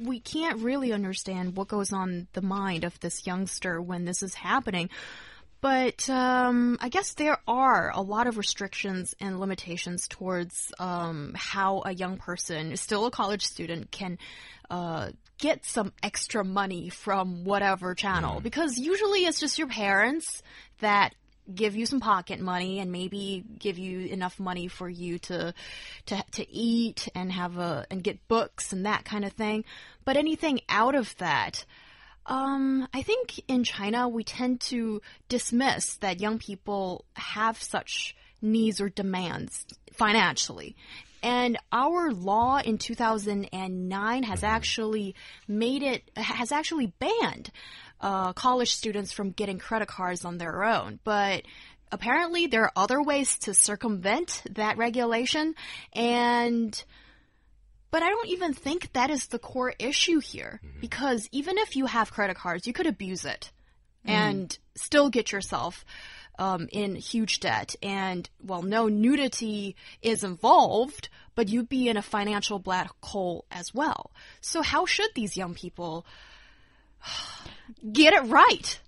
we 0.00 0.20
can't 0.20 0.58
really 0.58 0.92
understand 0.92 1.56
what 1.56 1.68
goes 1.68 1.92
on 1.92 2.28
the 2.34 2.42
mind 2.42 2.84
of 2.84 2.98
this 3.00 3.26
youngster 3.26 3.80
when 3.80 4.04
this 4.04 4.22
is 4.22 4.34
happening. 4.34 4.90
But 5.60 6.08
um, 6.08 6.78
I 6.80 6.88
guess 6.88 7.14
there 7.14 7.38
are 7.48 7.90
a 7.92 8.00
lot 8.00 8.26
of 8.26 8.38
restrictions 8.38 9.14
and 9.20 9.40
limitations 9.40 10.06
towards 10.06 10.72
um, 10.78 11.34
how 11.36 11.82
a 11.84 11.92
young 11.92 12.16
person, 12.16 12.76
still 12.76 13.06
a 13.06 13.10
college 13.10 13.44
student, 13.44 13.90
can 13.90 14.18
uh, 14.70 15.10
get 15.38 15.64
some 15.64 15.92
extra 16.02 16.44
money 16.44 16.90
from 16.90 17.44
whatever 17.44 17.94
channel. 17.94 18.40
Because 18.40 18.78
usually 18.78 19.24
it's 19.24 19.40
just 19.40 19.58
your 19.58 19.68
parents 19.68 20.42
that 20.80 21.14
give 21.52 21.74
you 21.74 21.86
some 21.86 22.00
pocket 22.00 22.40
money 22.40 22.78
and 22.78 22.92
maybe 22.92 23.44
give 23.58 23.78
you 23.78 24.00
enough 24.00 24.38
money 24.38 24.68
for 24.68 24.88
you 24.88 25.18
to 25.18 25.54
to 26.06 26.24
to 26.32 26.50
eat 26.52 27.08
and 27.14 27.32
have 27.32 27.58
a 27.58 27.86
and 27.90 28.04
get 28.04 28.28
books 28.28 28.72
and 28.72 28.86
that 28.86 29.04
kind 29.04 29.24
of 29.24 29.32
thing. 29.32 29.64
But 30.04 30.16
anything 30.16 30.60
out 30.68 30.94
of 30.94 31.16
that, 31.16 31.64
um, 32.28 32.86
I 32.92 33.02
think 33.02 33.40
in 33.48 33.64
China 33.64 34.08
we 34.08 34.22
tend 34.22 34.60
to 34.62 35.00
dismiss 35.28 35.96
that 35.96 36.20
young 36.20 36.38
people 36.38 37.04
have 37.14 37.60
such 37.60 38.14
needs 38.40 38.80
or 38.80 38.88
demands 38.88 39.64
financially. 39.94 40.76
And 41.22 41.58
our 41.72 42.12
law 42.12 42.58
in 42.58 42.78
2009 42.78 44.22
has 44.22 44.44
actually 44.44 45.16
made 45.48 45.82
it, 45.82 46.08
has 46.16 46.52
actually 46.52 46.92
banned 46.98 47.50
uh, 48.00 48.32
college 48.34 48.72
students 48.74 49.10
from 49.10 49.30
getting 49.30 49.58
credit 49.58 49.88
cards 49.88 50.24
on 50.24 50.38
their 50.38 50.62
own. 50.62 51.00
But 51.02 51.42
apparently 51.90 52.46
there 52.46 52.64
are 52.64 52.72
other 52.76 53.02
ways 53.02 53.38
to 53.40 53.54
circumvent 53.54 54.42
that 54.50 54.76
regulation. 54.76 55.54
And 55.92 56.84
but 57.90 58.02
I 58.02 58.08
don't 58.10 58.28
even 58.28 58.52
think 58.52 58.92
that 58.92 59.10
is 59.10 59.26
the 59.26 59.38
core 59.38 59.74
issue 59.78 60.20
here 60.20 60.60
because 60.80 61.28
even 61.32 61.58
if 61.58 61.76
you 61.76 61.86
have 61.86 62.12
credit 62.12 62.36
cards, 62.36 62.66
you 62.66 62.72
could 62.72 62.86
abuse 62.86 63.24
it 63.24 63.50
and 64.04 64.58
still 64.74 65.10
get 65.10 65.32
yourself 65.32 65.84
um, 66.38 66.68
in 66.72 66.94
huge 66.94 67.40
debt. 67.40 67.74
And 67.82 68.28
well, 68.42 68.62
no 68.62 68.88
nudity 68.88 69.76
is 70.02 70.24
involved, 70.24 71.08
but 71.34 71.48
you'd 71.48 71.68
be 71.68 71.88
in 71.88 71.96
a 71.96 72.02
financial 72.02 72.58
black 72.58 72.90
hole 73.02 73.44
as 73.50 73.74
well. 73.74 74.12
So 74.40 74.62
how 74.62 74.86
should 74.86 75.10
these 75.14 75.36
young 75.36 75.54
people 75.54 76.06
get 77.92 78.14
it 78.14 78.22
right? 78.24 78.80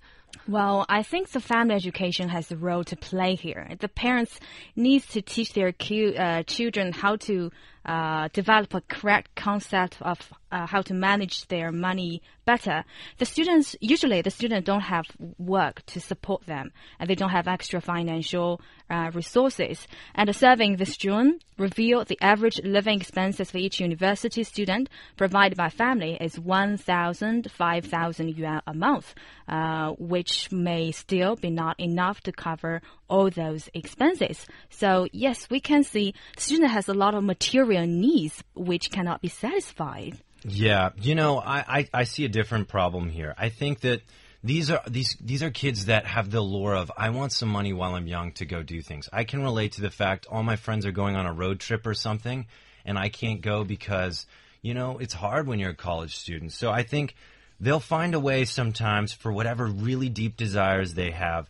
Well, 0.48 0.86
I 0.88 1.02
think 1.02 1.30
the 1.30 1.40
family 1.40 1.74
education 1.74 2.28
has 2.28 2.50
a 2.50 2.56
role 2.56 2.84
to 2.84 2.96
play 2.96 3.34
here. 3.34 3.70
The 3.78 3.88
parents 3.88 4.38
need 4.74 5.02
to 5.10 5.22
teach 5.22 5.52
their 5.52 5.68
uh, 5.68 6.42
children 6.44 6.92
how 6.92 7.16
to 7.16 7.50
uh, 7.84 8.28
develop 8.32 8.74
a 8.74 8.80
correct 8.82 9.34
concept 9.34 9.96
of 10.02 10.18
uh, 10.52 10.66
how 10.66 10.82
to 10.82 10.94
manage 10.94 11.46
their 11.46 11.70
money 11.72 12.22
better. 12.44 12.84
The 13.18 13.24
students 13.24 13.76
usually 13.80 14.22
the 14.22 14.30
students 14.30 14.66
don't 14.66 14.80
have 14.80 15.04
work 15.38 15.84
to 15.86 16.00
support 16.00 16.46
them, 16.46 16.72
and 16.98 17.08
they 17.08 17.14
don't 17.14 17.30
have 17.30 17.48
extra 17.48 17.80
financial 17.80 18.60
uh, 18.90 19.10
resources. 19.14 19.86
And 20.14 20.28
a 20.28 20.34
survey 20.34 20.74
this 20.74 20.96
June 20.96 21.38
revealed 21.56 22.08
the 22.08 22.18
average 22.20 22.60
living 22.64 23.00
expenses 23.00 23.50
for 23.50 23.58
each 23.58 23.80
university 23.80 24.42
student 24.42 24.88
provided 25.16 25.56
by 25.56 25.68
family 25.68 26.16
is 26.20 26.38
1,000, 26.38 27.50
5,000 27.50 28.28
yuan 28.36 28.62
a 28.66 28.74
month, 28.74 29.14
uh, 29.48 29.90
which 29.98 30.50
may 30.50 30.90
still 30.90 31.36
be 31.36 31.50
not 31.50 31.78
enough 31.78 32.20
to 32.22 32.32
cover 32.32 32.82
all 33.08 33.30
those 33.30 33.68
expenses. 33.74 34.46
So 34.70 35.06
yes, 35.12 35.48
we 35.50 35.60
can 35.60 35.84
see 35.84 36.14
student 36.36 36.70
has 36.70 36.88
a 36.88 36.94
lot 36.94 37.14
of 37.14 37.22
material 37.24 37.69
needs 37.72 38.42
which 38.54 38.90
cannot 38.90 39.20
be 39.20 39.28
satisfied. 39.28 40.18
Yeah, 40.42 40.90
you 41.00 41.14
know, 41.14 41.38
I, 41.38 41.64
I, 41.78 41.88
I 41.92 42.04
see 42.04 42.24
a 42.24 42.28
different 42.28 42.68
problem 42.68 43.11
here. 43.11 43.35
I 43.37 43.50
think 43.50 43.80
that 43.80 44.02
these 44.42 44.70
are 44.70 44.80
these 44.88 45.16
these 45.20 45.42
are 45.42 45.50
kids 45.50 45.87
that 45.87 46.06
have 46.06 46.30
the 46.30 46.40
lure 46.40 46.74
of 46.74 46.90
I 46.96 47.11
want 47.11 47.33
some 47.33 47.50
money 47.50 47.74
while 47.74 47.94
I'm 47.94 48.06
young 48.06 48.33
to 48.33 48.46
go 48.46 48.62
do 48.62 48.80
things. 48.80 49.09
I 49.12 49.24
can 49.24 49.42
relate 49.42 49.72
to 49.72 49.83
the 49.83 49.90
fact 49.90 50.26
all 50.30 50.42
my 50.42 50.56
friends 50.56 50.87
are 50.87 50.92
going 50.92 51.14
on 51.14 51.26
a 51.26 51.33
road 51.33 51.61
trip 51.61 51.87
or 51.87 51.92
something 51.94 52.46
and 52.85 52.98
I 52.98 53.09
can't 53.09 53.40
go 53.40 53.64
because, 53.64 54.26
you 54.62 54.74
know, 54.74 54.98
it's 54.98 55.14
hard 55.14 55.46
when 55.46 55.59
you're 55.59 55.70
a 55.70 55.76
college 55.76 56.16
student. 56.16 56.52
So 56.52 56.70
I 56.70 56.83
think 56.83 57.14
they'll 57.59 57.80
find 57.80 58.14
a 58.14 58.20
way 58.20 58.44
sometimes 58.44 59.12
for 59.12 59.33
whatever 59.33 59.66
really 59.66 60.09
deep 60.09 60.37
desires 60.37 60.94
they 60.94 61.11
have. 61.11 61.48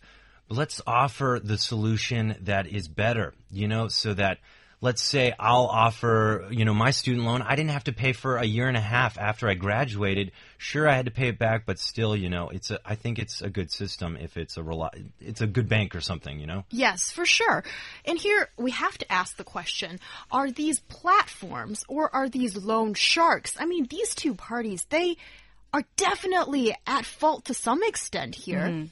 But 0.49 0.59
let's 0.59 0.81
offer 0.87 1.41
the 1.43 1.59
solution 1.59 2.37
that 2.43 2.67
is 2.67 2.89
better, 2.89 3.35
you 3.51 3.69
know, 3.69 3.89
so 3.89 4.15
that 4.15 4.39
let's 4.81 5.03
say 5.03 5.35
I'll 5.39 5.67
offer, 5.67 6.49
you 6.51 6.65
know, 6.65 6.73
my 6.73 6.91
student 6.91 7.27
loan. 7.27 7.43
I 7.43 7.55
didn't 7.55 7.71
have 7.71 7.85
to 7.85 7.93
pay 7.93 8.13
for 8.13 8.37
a 8.37 8.45
year 8.45 8.67
and 8.67 8.77
a 8.77 8.81
half 8.81 9.19
after 9.19 9.49
I 9.49 9.55
graduated. 9.55 10.33
Sure, 10.59 10.89
I 10.89 10.95
had 10.95 11.05
to 11.05 11.11
pay 11.11 11.29
it 11.29 11.39
back, 11.39 11.67
but 11.67 11.79
still, 11.79 12.17
you 12.17 12.31
know, 12.31 12.49
it's 12.49 12.71
a. 12.71 12.81
I 12.85 12.95
think 12.95 13.19
it's 13.19 13.43
a 13.43 13.51
good 13.51 13.71
system 13.71 14.17
if 14.17 14.37
it's 14.37 14.57
a 14.57 14.63
reli- 14.63 15.11
it's 15.21 15.41
a 15.41 15.47
good 15.47 15.69
bank 15.69 15.95
or 15.95 16.01
something, 16.01 16.41
you 16.41 16.47
know. 16.47 16.65
Yes, 16.71 17.11
for 17.11 17.27
sure. 17.27 17.63
And 18.05 18.19
here 18.19 18.49
we 18.57 18.71
have 18.71 18.97
to 18.99 19.13
ask 19.13 19.37
the 19.37 19.45
question 19.45 20.01
are 20.31 20.51
these 20.51 20.81
platforms 20.81 21.85
or 21.89 22.15
are 22.15 22.29
these 22.29 22.57
loan 22.57 22.95
sharks? 22.95 23.57
I 23.59 23.67
mean, 23.67 23.87
these 23.89 24.15
two 24.15 24.35
parties, 24.35 24.87
they 24.89 25.17
are 25.73 25.85
definitely 25.97 26.75
at 26.87 27.05
fault 27.05 27.45
to 27.47 27.55
some 27.55 27.83
extent 27.83 28.35
here. 28.35 28.89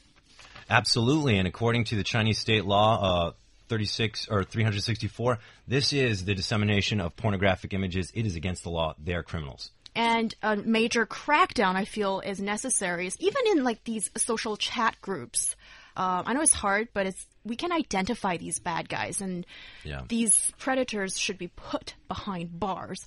Absolutely, 0.71 1.39
and 1.39 1.49
according 1.49 1.85
to 1.85 1.97
the 1.97 2.05
Chinese 2.05 2.39
state 2.39 2.65
law, 2.65 3.29
uh, 3.29 3.33
36 3.69 4.29
or 4.29 4.45
364, 4.45 5.39
this 5.67 5.93
is 5.93 6.25
the 6.25 6.35
dissemination 6.35 7.01
of 7.01 7.15
pornographic 7.17 7.73
images. 7.75 8.11
It 8.15 8.27
is 8.27 8.37
against 8.37 8.63
the 8.65 8.71
law. 8.71 8.95
They 9.03 9.15
are 9.15 9.23
criminals. 9.23 9.71
And 9.95 10.35
a 10.43 10.57
major 10.57 11.07
crackdown, 11.07 11.75
I 11.75 11.85
feel, 11.85 12.21
is 12.21 12.41
necessary, 12.41 13.11
even 13.19 13.43
in 13.53 13.65
like 13.65 13.85
these 13.85 14.11
social 14.17 14.57
chat 14.57 14.97
groups. 15.01 15.57
Um, 15.97 16.23
I 16.27 16.33
know 16.35 16.43
it's 16.43 16.55
hard, 16.55 16.89
but 16.95 17.07
it's 17.07 17.27
we 17.45 17.57
can 17.57 17.73
identify 17.73 18.37
these 18.37 18.61
bad 18.61 18.89
guys, 18.89 19.21
and 19.21 19.45
Yeah. 19.85 20.03
these 20.09 20.53
predators 20.59 21.19
should 21.19 21.39
be 21.39 21.49
put 21.49 21.95
behind 22.07 22.61
bars. 22.61 23.05